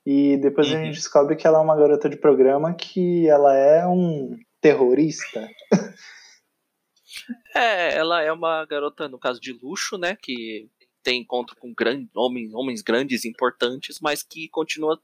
E 0.07 0.37
depois 0.39 0.67
a 0.69 0.77
Uhum. 0.77 0.85
gente 0.85 0.95
descobre 0.95 1.37
que 1.37 1.47
ela 1.47 1.59
é 1.59 1.61
uma 1.63 1.77
garota 1.77 2.09
de 2.09 2.17
programa 2.17 2.73
que 2.75 3.29
ela 3.29 3.55
é 3.57 3.87
um 3.87 4.39
terrorista. 4.61 5.49
É, 7.55 7.97
ela 7.97 8.23
é 8.23 8.33
uma 8.33 8.65
garota, 8.65 9.09
no 9.09 9.19
caso 9.19 9.41
de 9.41 9.53
luxo, 9.53 9.99
né? 9.99 10.17
Que 10.17 10.69
tem 11.03 11.21
encontro 11.21 11.57
com 11.57 11.75
gran- 11.75 12.07
homens, 12.15 12.55
homens 12.55 12.83
grandes, 12.83 13.25
importantes, 13.25 13.99
mas 14.01 14.23
que 14.23 14.49
continua 14.49 14.99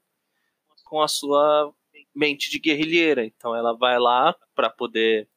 com 0.84 1.02
a 1.02 1.08
sua 1.08 1.72
mente 2.14 2.50
de 2.50 2.58
guerrilheira. 2.58 3.24
Então 3.24 3.54
ela 3.54 3.76
vai 3.76 3.98
lá 3.98 4.34
pra 4.54 4.70
poder 4.70 5.28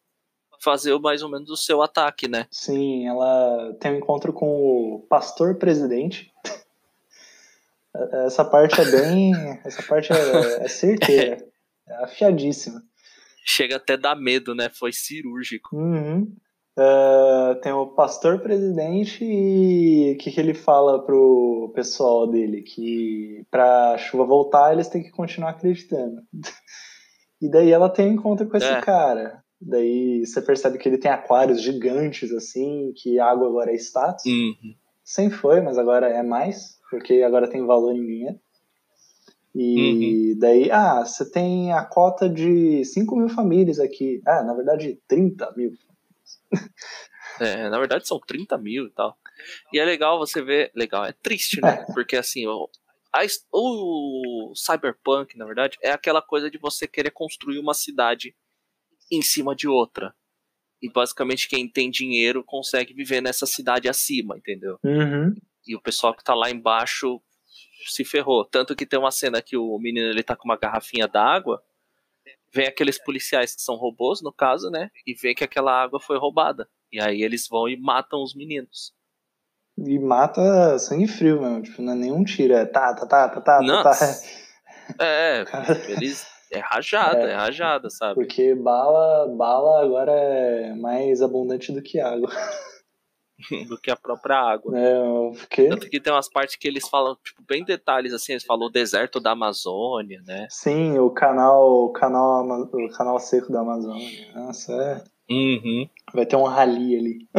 fazer 0.59 0.97
mais 0.99 1.21
ou 1.21 1.29
menos 1.29 1.49
o 1.49 1.57
seu 1.57 1.81
ataque, 1.81 2.27
né? 2.27 2.47
Sim, 2.51 3.07
ela 3.07 3.73
tem 3.79 3.93
um 3.93 3.97
encontro 3.97 4.33
com 4.33 4.45
o 4.47 5.05
pastor 5.09 5.55
presidente. 5.55 6.31
Essa 8.25 8.45
parte 8.45 8.79
é 8.79 8.85
bem. 8.85 9.33
Essa 9.65 9.81
parte 9.83 10.11
é, 10.13 10.63
é 10.63 10.67
certeira. 10.67 11.43
É 11.87 12.03
afiadíssima. 12.03 12.81
Chega 13.43 13.77
até 13.77 13.97
dar 13.97 14.15
medo, 14.15 14.53
né? 14.53 14.69
Foi 14.69 14.93
cirúrgico. 14.93 15.75
Uhum. 15.75 16.31
Ah, 16.77 17.59
tem 17.61 17.73
o 17.73 17.87
pastor 17.87 18.39
presidente 18.39 19.25
e 19.25 20.13
o 20.13 20.17
que, 20.17 20.31
que 20.31 20.39
ele 20.39 20.53
fala 20.53 21.03
pro 21.03 21.71
pessoal 21.75 22.25
dele? 22.25 22.61
Que 22.61 23.45
pra 23.51 23.97
chuva 23.97 24.23
voltar 24.23 24.71
eles 24.71 24.87
têm 24.87 25.03
que 25.03 25.11
continuar 25.11 25.51
acreditando. 25.51 26.21
E 27.41 27.49
daí 27.49 27.71
ela 27.71 27.87
tem 27.89 28.09
um 28.09 28.13
encontro 28.15 28.49
com 28.49 28.57
esse 28.57 28.67
É. 28.67 28.81
cara. 28.81 29.41
Daí 29.61 30.25
você 30.25 30.41
percebe 30.41 30.77
que 30.77 30.87
ele 30.87 30.97
tem 30.97 31.11
aquários 31.11 31.61
gigantes, 31.61 32.31
assim, 32.31 32.93
que 32.95 33.19
a 33.19 33.25
água 33.25 33.47
agora 33.47 33.71
é 33.71 33.75
status. 33.75 34.25
Uhum. 34.25 34.75
Sempre 35.03 35.37
foi, 35.37 35.61
mas 35.61 35.77
agora 35.77 36.07
é 36.07 36.23
mais, 36.23 36.79
porque 36.89 37.21
agora 37.23 37.49
tem 37.49 37.65
valor 37.65 37.93
em 37.93 38.05
dinheiro. 38.05 38.39
E 39.55 40.35
daí, 40.37 40.71
ah, 40.71 41.03
você 41.03 41.29
tem 41.29 41.73
a 41.73 41.83
cota 41.83 42.29
de 42.29 42.85
5 42.85 43.15
mil 43.15 43.29
famílias 43.29 43.79
aqui. 43.79 44.21
Ah, 44.25 44.43
na 44.43 44.53
verdade, 44.53 44.99
30 45.07 45.53
mil. 45.55 45.71
É, 47.39 47.69
na 47.69 47.79
verdade 47.79 48.05
são 48.05 48.19
30 48.19 48.57
mil 48.57 48.87
e 48.87 48.89
tal. 48.89 49.17
E 49.71 49.79
é 49.79 49.85
legal 49.85 50.19
você 50.19 50.41
ver. 50.41 50.71
Legal, 50.75 51.05
é 51.05 51.13
triste, 51.13 51.61
né? 51.61 51.85
Porque 51.95 52.17
assim, 52.17 52.45
o, 52.45 52.69
a 53.13 53.19
o 53.53 54.51
Cyberpunk, 54.53 55.37
na 55.37 55.45
verdade, 55.45 55.77
é 55.81 55.91
aquela 55.91 56.21
coisa 56.21 56.51
de 56.51 56.57
você 56.57 56.85
querer 56.85 57.11
construir 57.11 57.57
uma 57.57 57.73
cidade 57.73 58.35
em 59.11 59.21
cima 59.21 59.55
de 59.55 59.67
outra. 59.67 60.13
E 60.81 60.89
basicamente 60.89 61.47
quem 61.49 61.67
tem 61.67 61.91
dinheiro 61.91 62.43
consegue 62.43 62.93
viver 62.93 63.21
nessa 63.21 63.45
cidade 63.45 63.89
acima, 63.89 64.37
entendeu? 64.37 64.77
Uhum. 64.83 65.35
E 65.67 65.75
o 65.75 65.81
pessoal 65.81 66.15
que 66.15 66.23
tá 66.23 66.33
lá 66.33 66.49
embaixo 66.49 67.21
se 67.87 68.05
ferrou. 68.05 68.45
Tanto 68.45 68.75
que 68.75 68.85
tem 68.85 68.99
uma 68.99 69.11
cena 69.11 69.41
que 69.41 69.57
o 69.57 69.77
menino 69.77 70.07
ele 70.07 70.23
tá 70.23 70.35
com 70.35 70.45
uma 70.45 70.57
garrafinha 70.57 71.07
d'água. 71.07 71.61
Vem 72.53 72.67
aqueles 72.67 72.97
policiais 72.97 73.55
que 73.55 73.61
são 73.61 73.75
robôs, 73.75 74.21
no 74.21 74.33
caso, 74.33 74.69
né? 74.69 74.89
E 75.05 75.13
vê 75.13 75.35
que 75.35 75.43
aquela 75.43 75.71
água 75.71 75.99
foi 75.99 76.17
roubada. 76.17 76.67
E 76.91 76.99
aí 76.99 77.21
eles 77.21 77.47
vão 77.47 77.67
e 77.67 77.77
matam 77.77 78.23
os 78.23 78.33
meninos. 78.33 78.93
E 79.77 79.99
mata 79.99 80.77
sangue 80.77 81.07
frio 81.07 81.41
mesmo, 81.41 81.61
tipo, 81.61 81.81
não 81.81 81.93
é 81.93 81.95
nenhum 81.95 82.23
tiro, 82.23 82.53
é 82.53 82.65
tá, 82.65 82.93
tá, 82.93 83.05
tá, 83.05 83.29
tá, 83.29 83.41
tá, 83.41 83.41
tá, 83.41 83.61
Nossa. 83.61 84.21
tá. 84.97 85.05
É, 85.05 85.45
eles. 85.87 86.25
É 86.51 86.59
rajada, 86.59 87.29
é, 87.29 87.35
rajada, 87.35 87.89
sabe? 87.89 88.15
Porque 88.15 88.55
bala, 88.55 89.27
bala 89.27 89.83
agora 89.83 90.11
é 90.11 90.73
mais 90.73 91.21
abundante 91.21 91.71
do 91.71 91.81
que 91.81 91.99
água. 91.99 92.29
do 93.67 93.79
que 93.79 93.91
a 93.91 93.95
própria 93.95 94.37
água. 94.37 94.77
É, 94.77 95.01
porque... 95.37 95.67
Tanto 95.69 95.89
que 95.89 95.99
tem 95.99 96.11
umas 96.11 96.29
partes 96.29 96.55
que 96.55 96.67
eles 96.67 96.87
falam, 96.87 97.15
tipo, 97.23 97.41
bem 97.47 97.63
detalhes, 97.63 98.13
assim, 98.13 98.33
eles 98.33 98.43
falam 98.43 98.67
o 98.67 98.71
deserto 98.71 99.19
da 99.19 99.31
Amazônia, 99.31 100.21
né? 100.25 100.47
Sim, 100.49 100.97
o 100.99 101.09
canal, 101.11 101.85
o 101.85 101.91
canal, 101.91 102.43
o 102.45 102.89
canal 102.89 103.19
seco 103.19 103.51
da 103.51 103.61
Amazônia. 103.61 104.31
Nossa, 104.33 104.73
é. 104.73 105.19
Uhum. 105.31 105.87
Vai 106.13 106.25
ter 106.25 106.35
um 106.35 106.43
rally 106.43 106.97
ali. 106.97 107.29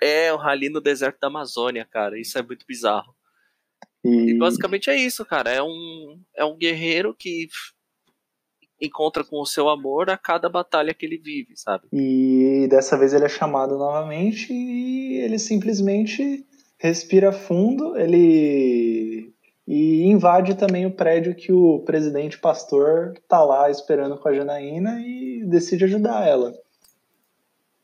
É, 0.00 0.32
o 0.32 0.36
rally 0.36 0.68
no 0.68 0.80
deserto 0.80 1.20
da 1.20 1.28
Amazônia, 1.28 1.86
cara. 1.88 2.18
Isso 2.18 2.36
é 2.36 2.42
muito 2.42 2.66
bizarro. 2.66 3.14
E, 4.04 4.30
E 4.30 4.38
basicamente 4.38 4.90
é 4.90 4.96
isso, 4.96 5.24
cara. 5.24 5.50
É 5.50 5.62
um, 5.62 6.20
é 6.36 6.44
um 6.44 6.56
guerreiro 6.56 7.14
que 7.14 7.48
encontra 8.80 9.22
com 9.22 9.40
o 9.40 9.46
seu 9.46 9.68
amor 9.68 10.10
a 10.10 10.18
cada 10.18 10.48
batalha 10.48 10.92
que 10.92 11.06
ele 11.06 11.16
vive, 11.16 11.56
sabe? 11.56 11.86
e 11.92 12.66
dessa 12.68 12.98
vez 12.98 13.12
ele 13.12 13.24
é 13.24 13.28
chamado 13.28 13.78
novamente 13.78 14.52
e 14.52 15.18
ele 15.18 15.38
simplesmente 15.38 16.44
respira 16.78 17.32
fundo, 17.32 17.96
ele 17.96 19.32
e 19.66 20.02
invade 20.06 20.56
também 20.56 20.84
o 20.84 20.94
prédio 20.94 21.36
que 21.36 21.52
o 21.52 21.78
presidente 21.80 22.38
pastor 22.38 23.14
tá 23.28 23.44
lá 23.44 23.70
esperando 23.70 24.18
com 24.18 24.28
a 24.28 24.34
Janaína 24.34 25.00
e 25.00 25.44
decide 25.46 25.84
ajudar 25.84 26.26
ela. 26.26 26.52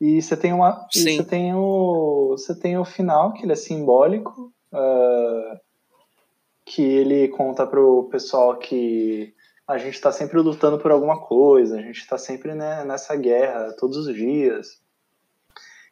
E 0.01 0.21
você 0.21 0.35
tem 0.35 0.51
uma, 0.51 0.85
você 0.93 1.23
tem 1.23 1.53
o, 1.55 2.31
você 2.31 2.53
tem 2.53 2.77
o 2.77 2.83
final 2.83 3.31
que 3.33 3.43
ele 3.43 3.53
é 3.53 3.55
simbólico, 3.55 4.53
ah, 4.73 5.57
que 6.69 6.83
ele 6.83 7.27
conta 7.29 7.65
pro 7.65 8.07
pessoal 8.11 8.55
que 8.55 9.33
a 9.67 9.79
gente 9.79 9.95
está 9.95 10.11
sempre 10.11 10.39
lutando 10.39 10.77
por 10.77 10.91
alguma 10.91 11.19
coisa, 11.19 11.79
a 11.79 11.81
gente 11.81 11.97
está 11.97 12.15
sempre 12.15 12.53
né, 12.53 12.85
nessa 12.85 13.15
guerra 13.15 13.73
todos 13.73 13.97
os 13.97 14.15
dias. 14.15 14.79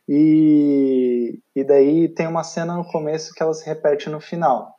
E, 0.08 1.40
e 1.56 1.64
daí 1.64 2.08
tem 2.08 2.28
uma 2.28 2.44
cena 2.44 2.76
no 2.76 2.86
começo 2.86 3.34
que 3.34 3.42
ela 3.42 3.56
se 3.56 3.66
repete 3.66 4.08
no 4.08 4.22
final, 4.22 4.76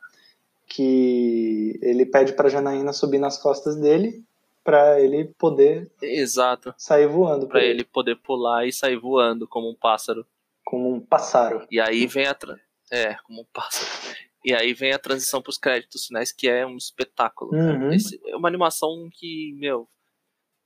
que 0.67 1.77
ele 1.81 2.05
pede 2.05 2.31
para 2.31 2.47
Janaína 2.47 2.93
subir 2.93 3.19
nas 3.19 3.37
costas 3.37 3.75
dele 3.75 4.23
para 4.63 5.01
ele 5.01 5.25
poder 5.37 5.91
Exato. 6.01 6.73
sair 6.77 7.07
voando 7.07 7.45
por 7.45 7.51
Pra 7.51 7.63
ele 7.63 7.83
poder 7.83 8.15
pular 8.15 8.65
e 8.65 8.71
sair 8.71 8.97
voando 8.97 9.45
como 9.45 9.69
um 9.69 9.75
pássaro. 9.75 10.25
como 10.63 10.93
um 10.93 11.01
pássaro. 11.01 11.67
E 11.69 11.77
aí 11.77 12.07
vem 12.07 12.25
a. 12.25 12.33
Tra... 12.33 12.57
É, 12.89 13.15
como 13.25 13.41
um 13.41 13.45
pássaro. 13.51 14.28
E 14.49 14.53
aí 14.55 14.73
vem 14.73 14.93
a 14.93 14.99
transição 14.99 15.43
pros 15.43 15.59
créditos 15.59 16.07
finais, 16.07 16.31
que 16.31 16.49
é 16.49 16.65
um 16.65 16.75
espetáculo. 16.75 17.51
Uhum. 17.53 17.91
É 18.25 18.35
uma 18.35 18.47
animação 18.47 19.07
que, 19.13 19.53
meu, 19.59 19.87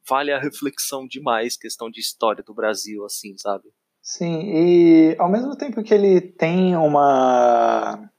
vale 0.08 0.32
a 0.32 0.39
reflexão 0.39 1.06
demais, 1.06 1.58
questão 1.58 1.91
de 1.91 2.00
história 2.00 2.41
do 2.41 2.54
Brasil, 2.54 3.04
assim, 3.04 3.38
sabe? 3.38 3.65
Sim, 4.02 4.41
e 4.54 5.15
ao 5.19 5.30
mesmo 5.30 5.58
tempo 5.58 5.84
que 5.84 5.93
ele 5.93 6.22
tem 6.22 6.78
uma 6.78 8.10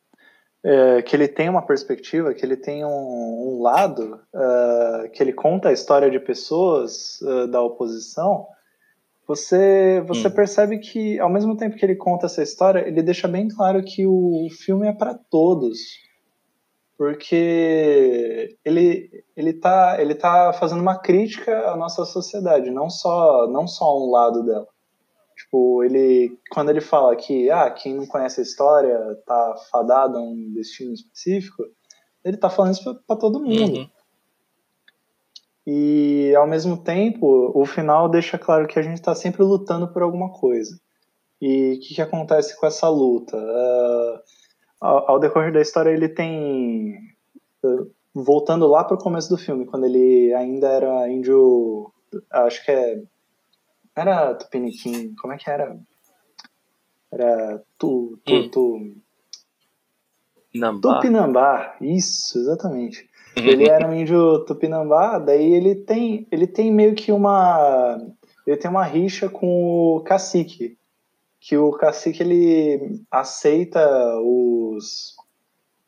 é, 0.63 1.01
que 1.01 1.17
ele 1.17 1.29
tem 1.29 1.49
uma 1.49 1.65
perspectiva, 1.65 2.35
que 2.35 2.45
ele 2.45 2.59
tem 2.59 2.85
um, 2.85 2.89
um 2.89 3.63
lado, 3.63 4.21
ah, 4.35 5.09
que 5.15 5.23
ele 5.23 5.33
conta 5.33 5.71
a 5.71 5.73
história 5.73 6.11
de 6.11 6.19
pessoas 6.19 7.23
ah, 7.23 7.47
da 7.47 7.63
oposição, 7.63 8.47
você 9.27 10.03
você 10.07 10.29
Hum. 10.29 10.31
percebe 10.33 10.79
que 10.79 11.19
ao 11.19 11.31
mesmo 11.31 11.57
tempo 11.57 11.77
que 11.77 11.85
ele 11.85 11.97
conta 11.97 12.27
essa 12.27 12.43
história, 12.43 12.87
ele 12.87 13.03
deixa 13.03 13.27
bem 13.27 13.49
claro 13.49 13.83
que 13.83 14.07
o 14.07 14.49
filme 14.51 14.87
é 14.87 14.93
para 14.93 15.15
todos, 15.15 15.79
porque 16.97 18.57
ele 18.65 19.11
ele 19.37 19.53
tá 19.55 19.97
ele 20.01 20.15
tá 20.15 20.53
fazendo 20.53 20.81
uma 20.81 20.99
crítica 20.99 21.71
à 21.71 21.77
nossa 21.77 22.05
sociedade, 22.05 22.71
não 22.71 22.89
só 22.91 23.47
não 23.49 23.67
só 23.67 23.99
um 23.99 24.11
lado 24.11 24.45
dela. 24.45 24.67
Tipo, 25.37 25.83
ele 25.83 26.39
quando 26.51 26.71
ele 26.71 26.81
fala 26.81 27.17
que 27.17 27.51
ah, 27.51 27.71
quem 27.71 27.95
não 27.95 28.07
conhece 28.07 28.41
a 28.41 28.45
história 28.45 28.99
tá 29.27 29.55
fadado 29.71 30.19
a 30.19 30.23
um 30.23 30.53
destino 30.55 30.93
específico, 30.93 31.65
ele 32.25 32.37
tá 32.37 32.49
falando 32.49 32.75
isso 32.75 33.03
para 33.07 33.17
todo 33.17 33.41
mundo. 33.43 33.79
Uhum. 33.79 33.89
E 35.67 36.35
ao 36.37 36.47
mesmo 36.47 36.77
tempo, 36.77 37.51
o 37.55 37.65
final 37.65 38.09
deixa 38.09 38.39
claro 38.39 38.67
que 38.67 38.79
a 38.79 38.83
gente 38.83 38.97
está 38.97 39.15
sempre 39.15 39.43
lutando 39.43 39.89
por 39.89 40.03
alguma 40.03 40.31
coisa. 40.31 40.79
E 41.41 41.75
o 41.75 41.81
que, 41.81 41.95
que 41.95 42.03
acontece 42.03 42.59
com 42.59 42.67
essa 42.67 42.89
luta? 42.89 43.37
Ah, 43.37 44.23
ao, 44.81 45.11
ao 45.13 45.21
decorrer 45.21 45.53
da 45.53 45.61
história, 45.61 45.91
ele 45.91 46.09
tem. 46.09 46.95
ah, 47.65 47.87
voltando 48.15 48.67
lá 48.67 48.85
para 48.85 48.95
o 48.95 49.01
começo 49.01 49.29
do 49.29 49.39
filme, 49.39 49.67
quando 49.67 49.87
ele 49.87 50.33
ainda 50.35 50.69
era 50.69 51.09
índio. 51.09 51.93
Acho 52.31 52.65
que 52.65 52.71
é. 52.71 53.03
Era 53.97 54.35
Tupiniquim, 54.35 55.15
como 55.17 55.33
é 55.33 55.39
que 55.39 55.49
era? 55.49 55.79
Era 57.11 57.63
Tu. 57.79 58.19
Tu. 58.25 58.35
Hum. 58.35 58.51
tu 58.51 59.05
Nambá. 60.55 60.95
Tupinambá, 60.95 61.77
isso, 61.81 62.39
exatamente. 62.39 63.11
Ele 63.37 63.69
era 63.69 63.89
um 63.89 63.95
índio 63.95 64.45
tupinambá, 64.45 65.19
daí 65.19 65.53
ele 65.53 65.75
tem, 65.75 66.27
ele 66.31 66.47
tem 66.47 66.73
meio 66.73 66.95
que 66.95 67.11
uma, 67.11 67.99
ele 68.47 68.57
tem 68.57 68.71
uma 68.71 68.85
rixa 68.85 69.29
com 69.29 69.97
o 69.97 70.01
cacique, 70.01 70.79
que 71.41 71.57
o 71.57 71.73
cacique 71.73 72.23
ele 72.23 73.01
aceita 73.11 73.81
os, 74.21 75.15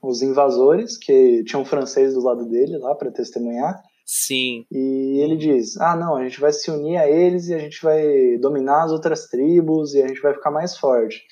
os 0.02 0.22
invasores, 0.22 0.98
que 0.98 1.44
tinha 1.44 1.60
um 1.60 1.64
francês 1.64 2.14
do 2.14 2.22
lado 2.22 2.48
dele 2.48 2.78
lá 2.78 2.94
para 2.94 3.10
testemunhar, 3.10 3.80
Sim. 4.04 4.66
e 4.70 5.20
ele 5.20 5.36
diz: 5.36 5.76
Ah, 5.78 5.96
não, 5.96 6.16
a 6.16 6.22
gente 6.24 6.40
vai 6.40 6.52
se 6.52 6.70
unir 6.70 6.96
a 6.96 7.08
eles 7.08 7.48
e 7.48 7.54
a 7.54 7.58
gente 7.58 7.82
vai 7.82 8.38
dominar 8.38 8.84
as 8.84 8.92
outras 8.92 9.26
tribos 9.26 9.94
e 9.94 10.02
a 10.02 10.06
gente 10.06 10.20
vai 10.20 10.34
ficar 10.34 10.50
mais 10.50 10.76
forte. 10.76 11.22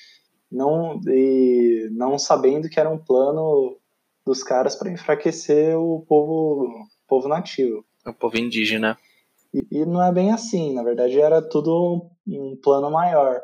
Não, 0.51 0.99
e 1.07 1.89
não 1.91 2.17
sabendo 2.17 2.69
que 2.69 2.79
era 2.79 2.89
um 2.89 2.97
plano 2.97 3.77
dos 4.25 4.43
caras 4.43 4.75
para 4.75 4.91
enfraquecer 4.91 5.77
o 5.77 6.03
povo, 6.07 6.87
povo 7.07 7.27
nativo. 7.27 7.85
O 8.05 8.13
povo 8.13 8.37
indígena. 8.37 8.97
E, 9.53 9.65
e 9.71 9.85
não 9.85 10.03
é 10.03 10.11
bem 10.11 10.31
assim, 10.31 10.73
na 10.73 10.83
verdade 10.83 11.19
era 11.19 11.41
tudo 11.41 12.09
um 12.27 12.57
plano 12.61 12.89
maior. 12.91 13.39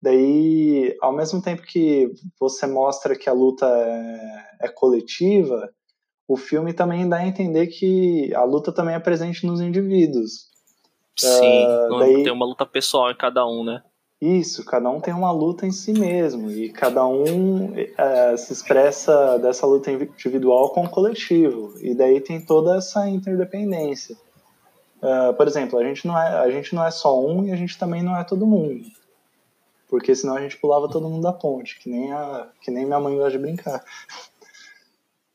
Daí, 0.00 0.96
ao 1.00 1.12
mesmo 1.14 1.40
tempo 1.42 1.62
que 1.62 2.12
você 2.38 2.66
mostra 2.66 3.16
que 3.16 3.28
a 3.28 3.32
luta 3.32 3.66
é, 3.66 4.66
é 4.66 4.68
coletiva, 4.68 5.70
o 6.28 6.36
filme 6.36 6.72
também 6.72 7.08
dá 7.08 7.16
a 7.18 7.26
entender 7.26 7.66
que 7.68 8.32
a 8.34 8.44
luta 8.44 8.70
também 8.72 8.94
é 8.94 9.00
presente 9.00 9.46
nos 9.46 9.60
indivíduos. 9.60 10.50
Sim. 11.16 11.66
Não 11.88 11.98
daí- 11.98 12.22
Tem 12.22 12.32
uma 12.32 12.46
luta 12.46 12.66
pessoal 12.66 13.10
em 13.10 13.16
cada 13.16 13.46
um, 13.46 13.64
né? 13.64 13.82
Isso, 14.24 14.64
cada 14.64 14.88
um 14.88 15.00
tem 15.00 15.12
uma 15.12 15.30
luta 15.30 15.66
em 15.66 15.70
si 15.70 15.92
mesmo 15.92 16.50
e 16.50 16.70
cada 16.70 17.06
um 17.06 17.74
eh, 17.76 18.36
se 18.38 18.52
expressa 18.52 19.38
dessa 19.38 19.66
luta 19.66 19.90
individual 19.90 20.70
com 20.70 20.84
o 20.84 20.88
coletivo 20.88 21.74
e 21.80 21.94
daí 21.94 22.20
tem 22.20 22.40
toda 22.40 22.78
essa 22.78 23.06
interdependência. 23.08 24.16
Ah, 25.04 25.34
por 25.36 25.46
exemplo, 25.46 25.78
a 25.78 25.84
gente 25.84 26.06
não 26.06 26.18
é 26.18 26.38
a 26.38 26.50
gente 26.50 26.74
não 26.74 26.82
é 26.82 26.90
só 26.90 27.20
um 27.20 27.44
e 27.44 27.52
a 27.52 27.56
gente 27.56 27.78
também 27.78 28.02
não 28.02 28.16
é 28.16 28.24
todo 28.24 28.46
mundo, 28.46 28.86
porque 29.86 30.14
senão 30.14 30.34
a 30.34 30.40
gente 30.40 30.56
pulava 30.56 30.88
todo 30.88 31.08
mundo 31.08 31.22
da 31.22 31.32
ponte, 31.32 31.78
que 31.78 31.90
nem 31.90 32.10
a 32.10 32.48
que 32.62 32.70
nem 32.70 32.86
minha 32.86 32.98
mãe 32.98 33.14
gosta 33.14 33.32
de 33.32 33.38
brincar. 33.38 33.84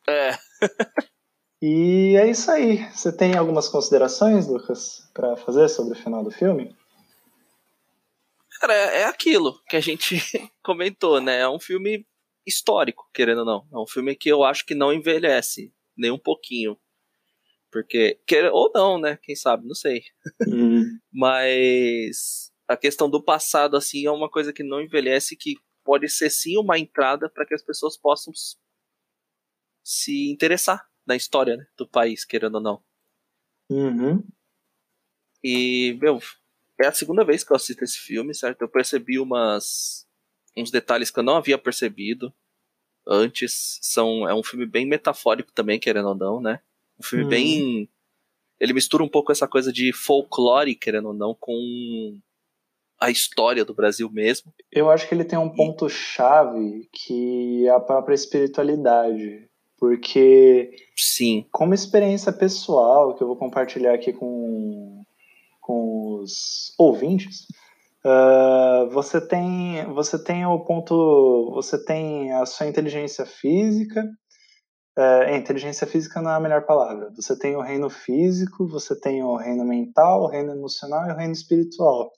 É. 0.07 0.31
E 1.61 2.15
é 2.15 2.25
isso 2.25 2.49
aí. 2.49 2.89
Você 2.93 3.11
tem 3.11 3.35
algumas 3.35 3.67
considerações, 3.67 4.47
Lucas, 4.47 5.09
para 5.13 5.35
fazer 5.35 5.67
sobre 5.67 5.91
o 5.91 6.01
final 6.01 6.23
do 6.23 6.31
filme? 6.31 6.73
Cara, 8.59 8.73
é 8.73 9.05
aquilo 9.05 9.61
que 9.69 9.75
a 9.75 9.79
gente 9.79 10.15
comentou, 10.61 11.21
né? 11.21 11.39
É 11.39 11.49
um 11.49 11.59
filme 11.59 12.05
histórico, 12.45 13.09
querendo 13.13 13.39
ou 13.39 13.45
não. 13.45 13.67
É 13.71 13.77
um 13.77 13.87
filme 13.87 14.15
que 14.15 14.29
eu 14.29 14.43
acho 14.43 14.65
que 14.65 14.75
não 14.75 14.91
envelhece, 14.91 15.73
nem 15.95 16.11
um 16.11 16.19
pouquinho. 16.19 16.77
Porque, 17.71 18.19
quer 18.27 18.51
ou 18.51 18.71
não, 18.73 18.99
né? 18.99 19.17
Quem 19.21 19.35
sabe, 19.35 19.65
não 19.65 19.75
sei. 19.75 20.03
Mas 21.11 22.51
a 22.67 22.75
questão 22.75 23.09
do 23.09 23.23
passado, 23.23 23.77
assim, 23.77 24.05
é 24.05 24.11
uma 24.11 24.29
coisa 24.29 24.51
que 24.51 24.63
não 24.63 24.81
envelhece, 24.81 25.37
que 25.37 25.55
pode 25.83 26.09
ser 26.09 26.29
sim 26.29 26.57
uma 26.57 26.77
entrada 26.77 27.29
para 27.29 27.45
que 27.45 27.53
as 27.53 27.63
pessoas 27.63 27.95
possam 27.97 28.33
se 29.83 30.29
interessar 30.31 30.87
na 31.05 31.15
história 31.15 31.55
né, 31.55 31.65
do 31.77 31.87
país, 31.87 32.25
querendo 32.25 32.55
ou 32.55 32.61
não. 32.61 32.83
Uhum. 33.69 34.23
E, 35.43 35.97
meu, 36.01 36.19
é 36.81 36.87
a 36.87 36.91
segunda 36.91 37.23
vez 37.23 37.43
que 37.43 37.51
eu 37.51 37.55
assisto 37.55 37.83
esse 37.83 37.97
filme, 37.97 38.33
certo? 38.33 38.61
Eu 38.61 38.69
percebi 38.69 39.19
umas 39.19 40.07
uns 40.57 40.71
detalhes 40.71 41.09
que 41.11 41.19
eu 41.19 41.23
não 41.23 41.37
havia 41.37 41.57
percebido 41.57 42.33
antes. 43.07 43.79
São, 43.81 44.27
é 44.27 44.33
um 44.33 44.43
filme 44.43 44.65
bem 44.65 44.85
metafórico 44.85 45.51
também, 45.53 45.79
querendo 45.79 46.09
ou 46.09 46.15
não, 46.15 46.41
né? 46.41 46.59
Um 46.99 47.03
filme 47.03 47.23
Uhum. 47.23 47.29
bem. 47.29 47.89
Ele 48.59 48.73
mistura 48.73 49.03
um 49.03 49.07
pouco 49.09 49.31
essa 49.31 49.47
coisa 49.47 49.71
de 49.71 49.93
folclore, 49.93 50.75
querendo 50.75 51.07
ou 51.09 51.13
não, 51.13 51.33
com 51.33 52.19
a 52.99 53.09
história 53.09 53.63
do 53.63 53.73
Brasil 53.73 54.09
mesmo. 54.11 54.53
Eu 54.71 54.89
acho 54.89 55.07
que 55.07 55.15
ele 55.15 55.23
tem 55.23 55.39
um 55.39 55.49
ponto-chave 55.49 56.89
que 56.91 57.65
é 57.65 57.69
a 57.69 57.79
própria 57.79 58.15
espiritualidade. 58.15 59.47
Porque, 59.77 60.75
Sim. 60.97 61.45
como 61.51 61.73
experiência 61.73 62.33
pessoal, 62.33 63.15
que 63.15 63.23
eu 63.23 63.27
vou 63.27 63.37
compartilhar 63.37 63.93
aqui 63.93 64.11
com, 64.11 65.05
com 65.69 66.15
os 66.15 66.73
ouvintes, 66.79 67.45
Uh, 68.01 68.89
você 68.91 69.19
tem 69.19 69.83
você 69.93 70.17
tem 70.23 70.45
o 70.45 70.63
ponto 70.63 71.51
você 71.53 71.77
tem 71.83 72.31
a 72.31 72.45
sua 72.45 72.65
inteligência 72.65 73.25
física 73.25 74.01
é, 74.97 75.35
inteligência 75.35 75.85
física 75.85 76.21
não 76.21 76.31
é 76.31 76.35
a 76.35 76.39
melhor 76.39 76.65
palavra. 76.65 77.11
Você 77.17 77.37
tem 77.37 77.57
o 77.57 77.61
reino 77.61 77.89
físico 77.89 78.65
você 78.69 78.97
tem 78.97 79.21
o 79.21 79.35
reino 79.35 79.65
mental 79.65 80.23
o 80.23 80.27
reino 80.27 80.53
emocional 80.53 81.09
e 81.09 81.11
o 81.11 81.15
reino 81.17 81.33
espiritual. 81.33 82.09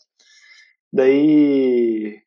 Daí 0.93 2.21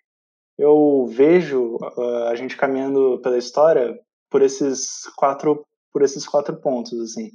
eu 0.58 1.06
vejo 1.08 1.76
uh, 1.76 2.24
a 2.30 2.34
gente 2.34 2.56
caminhando 2.56 3.20
pela 3.22 3.38
história 3.38 3.96
por 4.28 4.42
esses 4.42 5.04
quatro 5.16 5.64
por 5.92 6.02
esses 6.02 6.26
quatro 6.26 6.56
pontos 6.60 6.98
assim. 7.00 7.30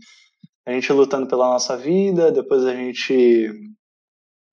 A 0.65 0.71
gente 0.73 0.91
lutando 0.91 1.27
pela 1.27 1.47
nossa 1.47 1.77
vida 1.77 2.29
depois 2.29 2.65
a 2.65 2.75
gente 2.75 3.69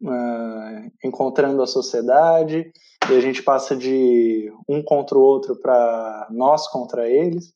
uh, 0.03 0.91
encontrando 1.05 1.63
a 1.63 1.67
sociedade, 1.67 2.73
e 3.11 3.15
a 3.15 3.21
gente 3.21 3.43
passa 3.43 3.77
de 3.77 4.53
um 4.69 4.83
contra 4.83 5.17
o 5.17 5.21
outro 5.21 5.57
para 5.61 6.29
nós 6.31 6.69
contra 6.69 7.09
eles, 7.09 7.55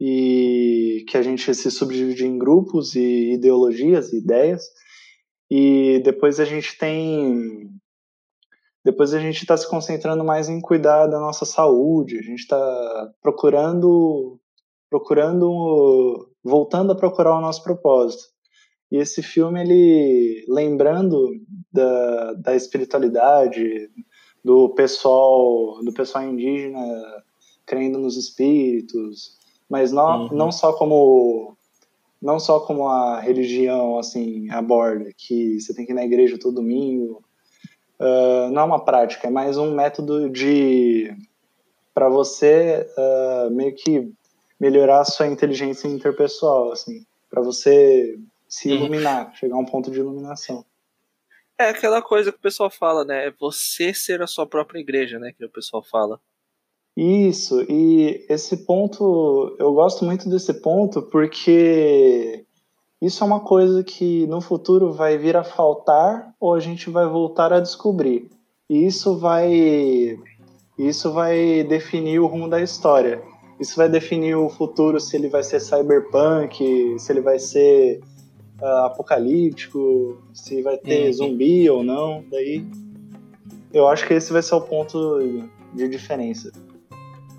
e 0.00 1.04
que 1.08 1.16
a 1.16 1.22
gente 1.22 1.54
se 1.54 1.70
subdivide 1.70 2.26
em 2.26 2.38
grupos 2.38 2.94
e 2.94 3.32
ideologias 3.32 4.12
e 4.12 4.18
ideias, 4.18 4.64
e 5.50 6.00
depois 6.04 6.40
a 6.40 6.44
gente 6.44 6.76
tem 6.76 7.70
depois 8.84 9.12
a 9.12 9.18
gente 9.18 9.42
está 9.42 9.56
se 9.56 9.68
concentrando 9.68 10.22
mais 10.22 10.48
em 10.48 10.60
cuidar 10.60 11.08
da 11.08 11.18
nossa 11.18 11.44
saúde, 11.44 12.18
a 12.18 12.22
gente 12.22 12.40
está 12.40 13.12
procurando 13.20 14.38
procurando 14.88 16.30
voltando 16.44 16.92
a 16.92 16.96
procurar 16.96 17.36
o 17.36 17.40
nosso 17.40 17.62
propósito 17.64 18.35
e 18.90 18.98
esse 18.98 19.22
filme, 19.22 19.60
ele 19.60 20.44
lembrando 20.48 21.32
da, 21.72 22.32
da 22.34 22.56
espiritualidade, 22.56 23.90
do 24.44 24.68
pessoal, 24.70 25.82
do 25.82 25.92
pessoal 25.92 26.24
indígena 26.24 26.80
crendo 27.66 27.98
nos 27.98 28.16
espíritos, 28.16 29.36
mas 29.68 29.90
não, 29.90 30.26
uhum. 30.26 30.36
não 30.36 30.52
só 30.52 30.72
como 30.72 31.56
não 32.22 32.38
só 32.40 32.60
como 32.60 32.88
a 32.88 33.20
religião 33.20 33.98
assim 33.98 34.48
aborda, 34.50 35.10
que 35.16 35.60
você 35.60 35.74
tem 35.74 35.84
que 35.84 35.92
ir 35.92 35.94
na 35.94 36.04
igreja 36.04 36.38
todo 36.38 36.54
domingo. 36.54 37.22
Uh, 38.00 38.50
não 38.52 38.62
é 38.62 38.64
uma 38.64 38.84
prática, 38.84 39.26
é 39.26 39.30
mais 39.30 39.58
um 39.58 39.74
método 39.74 40.30
de 40.30 41.14
para 41.92 42.08
você 42.08 42.86
uh, 42.96 43.50
meio 43.50 43.74
que 43.74 44.12
melhorar 44.60 45.00
a 45.00 45.04
sua 45.04 45.26
inteligência 45.26 45.88
interpessoal, 45.88 46.72
assim, 46.72 47.04
para 47.30 47.42
você 47.42 48.18
se 48.56 48.70
iluminar, 48.70 49.34
chegar 49.34 49.54
a 49.54 49.58
um 49.58 49.66
ponto 49.66 49.90
de 49.90 49.98
iluminação. 49.98 50.64
É 51.58 51.68
aquela 51.68 52.00
coisa 52.00 52.32
que 52.32 52.38
o 52.38 52.40
pessoal 52.42 52.70
fala, 52.70 53.04
né? 53.04 53.26
É 53.26 53.30
você 53.30 53.92
ser 53.92 54.22
a 54.22 54.26
sua 54.26 54.46
própria 54.46 54.80
igreja, 54.80 55.18
né? 55.18 55.32
Que 55.36 55.44
o 55.44 55.50
pessoal 55.50 55.82
fala. 55.82 56.18
Isso, 56.96 57.62
e 57.70 58.24
esse 58.30 58.64
ponto, 58.64 59.54
eu 59.58 59.74
gosto 59.74 60.06
muito 60.06 60.30
desse 60.30 60.54
ponto 60.54 61.02
porque 61.02 62.46
isso 63.02 63.22
é 63.22 63.26
uma 63.26 63.40
coisa 63.40 63.84
que 63.84 64.26
no 64.26 64.40
futuro 64.40 64.90
vai 64.90 65.18
vir 65.18 65.36
a 65.36 65.44
faltar 65.44 66.34
ou 66.40 66.54
a 66.54 66.60
gente 66.60 66.88
vai 66.88 67.06
voltar 67.06 67.52
a 67.52 67.60
descobrir. 67.60 68.30
E 68.70 68.86
isso 68.86 69.18
vai 69.18 70.18
isso 70.78 71.12
vai 71.12 71.62
definir 71.64 72.20
o 72.20 72.26
rumo 72.26 72.48
da 72.48 72.62
história. 72.62 73.22
Isso 73.60 73.76
vai 73.76 73.88
definir 73.88 74.34
o 74.34 74.48
futuro 74.48 74.98
se 74.98 75.14
ele 75.14 75.28
vai 75.28 75.42
ser 75.42 75.60
cyberpunk, 75.60 76.98
se 76.98 77.12
ele 77.12 77.20
vai 77.20 77.38
ser 77.38 78.00
uh, 78.60 78.86
apocalíptico, 78.86 80.22
se 80.32 80.62
vai 80.62 80.76
ter 80.76 81.06
uhum. 81.06 81.12
zumbi 81.12 81.68
ou 81.70 81.82
não. 81.82 82.24
Daí 82.30 82.64
eu 83.72 83.88
acho 83.88 84.06
que 84.06 84.14
esse 84.14 84.32
vai 84.32 84.42
ser 84.42 84.54
o 84.54 84.60
ponto 84.60 85.18
de 85.74 85.88
diferença. 85.88 86.50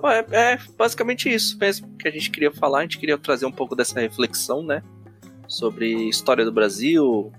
É, 0.04 0.54
é 0.54 0.60
basicamente 0.78 1.34
isso 1.34 1.58
mesmo 1.58 1.88
que 1.98 2.08
a 2.08 2.12
gente 2.12 2.30
queria 2.30 2.52
falar. 2.52 2.80
A 2.80 2.82
gente 2.84 3.00
queria 3.00 3.18
trazer 3.18 3.46
um 3.46 3.52
pouco 3.52 3.76
dessa 3.76 4.00
reflexão, 4.00 4.62
né? 4.62 4.84
Sobre 5.48 6.08
história 6.08 6.46
do 6.46 6.52
Brasil, 6.52 7.32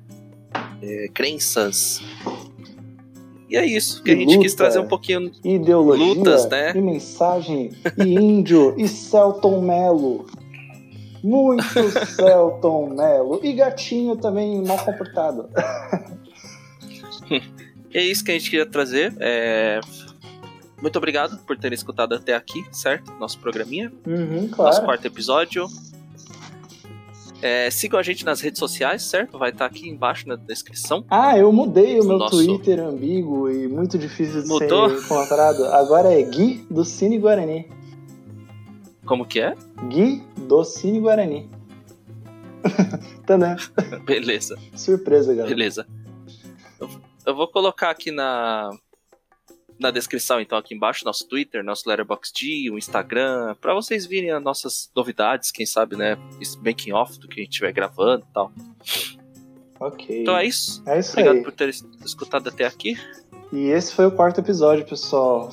é, 0.83 1.09
crenças. 1.09 2.03
E 3.49 3.57
é 3.57 3.65
isso, 3.65 4.03
que 4.03 4.11
e 4.11 4.15
a 4.15 4.17
gente 4.17 4.29
luta, 4.29 4.43
quis 4.43 4.55
trazer 4.55 4.79
um 4.79 4.89
pouquinho. 4.89 5.33
Ideologia, 5.43 6.05
lutas, 6.05 6.47
né? 6.49 6.73
E 6.75 6.81
mensagem, 6.81 7.71
e 7.97 8.15
índio, 8.15 8.75
e 8.77 8.87
Celton 8.87 9.63
Mello. 9.63 10.27
Muito 11.23 11.91
Celton 12.07 12.91
Mello. 12.91 13.41
E 13.43 13.53
gatinho 13.53 14.17
também 14.17 14.63
mal 14.65 14.79
comportado. 14.79 15.49
é 17.93 18.03
isso 18.03 18.25
que 18.25 18.31
a 18.31 18.35
gente 18.35 18.51
queria 18.51 18.67
trazer. 18.67 19.15
É... 19.21 19.81
Muito 20.81 20.97
obrigado 20.97 21.39
por 21.39 21.57
terem 21.59 21.75
escutado 21.75 22.15
até 22.15 22.35
aqui, 22.35 22.65
certo? 22.71 23.13
Nosso 23.15 23.39
programinha. 23.39 23.93
Uhum, 24.07 24.49
claro. 24.49 24.71
Nosso 24.71 24.85
quarto 24.85 25.05
episódio. 25.07 25.67
É, 27.41 27.71
sigam 27.71 27.99
a 28.01 28.03
gente 28.03 28.25
nas 28.25 28.41
redes 28.41 28.59
sociais, 28.59 29.03
certo? 29.03 29.39
Vai 29.39 29.51
estar 29.51 29.67
aqui 29.67 29.89
embaixo 29.89 30.27
na 30.27 30.35
descrição. 30.35 31.05
Ah, 31.09 31.39
eu 31.39 31.53
mudei 31.53 32.01
o 32.01 32.05
meu 32.05 32.19
Nosso... 32.19 32.37
Twitter 32.37 32.81
ambíguo 32.81 33.49
e 33.51 33.69
muito 33.69 33.97
difícil 33.97 34.43
de 34.43 34.49
Mudou? 34.49 34.91
ser 34.91 35.05
encontrado. 35.05 35.65
Agora 35.67 36.13
é 36.13 36.23
Gui 36.23 36.67
do 36.69 36.85
Cine 36.85 37.19
Guarani. 37.19 37.67
Como 39.09 39.25
que 39.25 39.41
é? 39.41 39.55
Gui 39.89 40.23
Docine 40.47 41.01
Guarani. 41.01 41.49
Tadã. 43.25 43.57
Beleza. 44.05 44.59
Surpresa, 44.77 45.35
galera. 45.35 45.49
Beleza. 45.49 45.87
Eu, 46.79 46.91
eu, 47.25 47.35
vou 47.35 47.49
colocar 47.49 47.89
aqui 47.89 48.11
na, 48.11 48.71
na 49.81 49.91
descrição, 49.91 50.43
então, 50.43 50.59
aqui 50.59 50.75
embaixo, 50.75 51.07
nosso 51.07 51.27
Twitter, 51.27 51.65
nosso 51.65 51.89
Letterboxd, 51.89 52.71
o 52.71 52.77
Instagram, 52.77 53.57
para 53.59 53.73
vocês 53.73 54.05
virem 54.05 54.31
as 54.31 54.43
nossas 54.43 54.91
novidades, 54.95 55.51
quem 55.51 55.65
sabe, 55.65 55.97
né? 55.97 56.19
Making 56.63 56.93
off 56.93 57.19
do 57.19 57.29
que 57.29 57.41
a 57.41 57.45
gente 57.45 57.53
estiver 57.53 57.73
gravando 57.73 58.27
e 58.29 58.35
tal. 58.35 58.53
Ok. 59.81 60.21
Então 60.21 60.37
é 60.37 60.45
isso. 60.45 60.83
É 60.87 60.99
isso 60.99 61.13
Obrigado 61.13 61.37
aí. 61.37 61.43
por 61.43 61.53
ter 61.53 61.71
escutado 62.05 62.47
até 62.51 62.67
aqui. 62.67 62.95
E 63.51 63.69
esse 63.69 63.95
foi 63.95 64.05
o 64.05 64.11
quarto 64.11 64.41
episódio, 64.41 64.85
pessoal. 64.85 65.51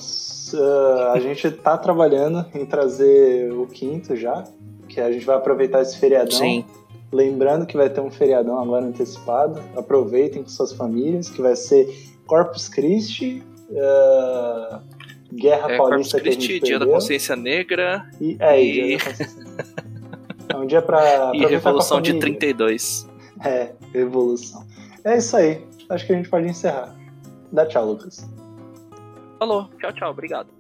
Uh, 0.54 1.12
a 1.14 1.20
gente 1.20 1.50
tá 1.52 1.78
trabalhando 1.78 2.46
em 2.54 2.66
trazer 2.66 3.52
o 3.52 3.66
quinto 3.68 4.16
já, 4.16 4.44
que 4.88 5.00
a 5.00 5.12
gente 5.12 5.26
vai 5.26 5.36
aproveitar 5.36 5.82
esse 5.82 5.98
feriadão. 5.98 6.38
Sim. 6.38 6.66
Lembrando 7.12 7.66
que 7.66 7.78
vai 7.78 7.90
ter 7.90 8.02
um 8.02 8.12
feriadão 8.12 8.60
agora 8.60 8.86
antecipado. 8.86 9.62
Aproveitem 9.76 10.44
com 10.44 10.50
suas 10.50 10.74
famílias, 10.74 11.30
que 11.30 11.42
vai 11.42 11.56
ser 11.56 11.88
Corpus 12.26 12.68
Christi, 12.68 13.44
uh, 13.70 14.82
Guerra 15.34 15.74
é, 15.74 15.78
Paulista 15.78 16.18
Corpus 16.20 16.36
Christi, 16.36 16.60
Dia 16.60 16.80
da 16.80 16.86
Consciência 16.86 17.36
Negra. 17.36 18.10
E, 18.20 18.38
é, 18.40 18.62
e... 18.62 18.72
Dia 18.72 18.98
da 18.98 19.04
Consciência 19.06 19.44
É 20.50 20.58
um 20.58 20.66
dia 20.66 20.82
pra. 20.82 21.32
E 21.36 21.46
Revolução 21.46 22.02
de 22.02 22.20
32. 22.20 23.08
É, 23.44 23.72
Revolução. 23.94 24.66
É 25.04 25.18
isso 25.18 25.38
aí. 25.38 25.62
Acho 25.90 26.06
que 26.06 26.14
a 26.14 26.16
gente 26.16 26.30
pode 26.30 26.48
encerrar. 26.48 26.96
Dá 27.52 27.66
tchau, 27.66 27.86
Lucas. 27.86 28.28
Falou. 29.39 29.69
Tchau, 29.80 29.91
tchau. 29.93 30.12
Obrigado. 30.12 30.55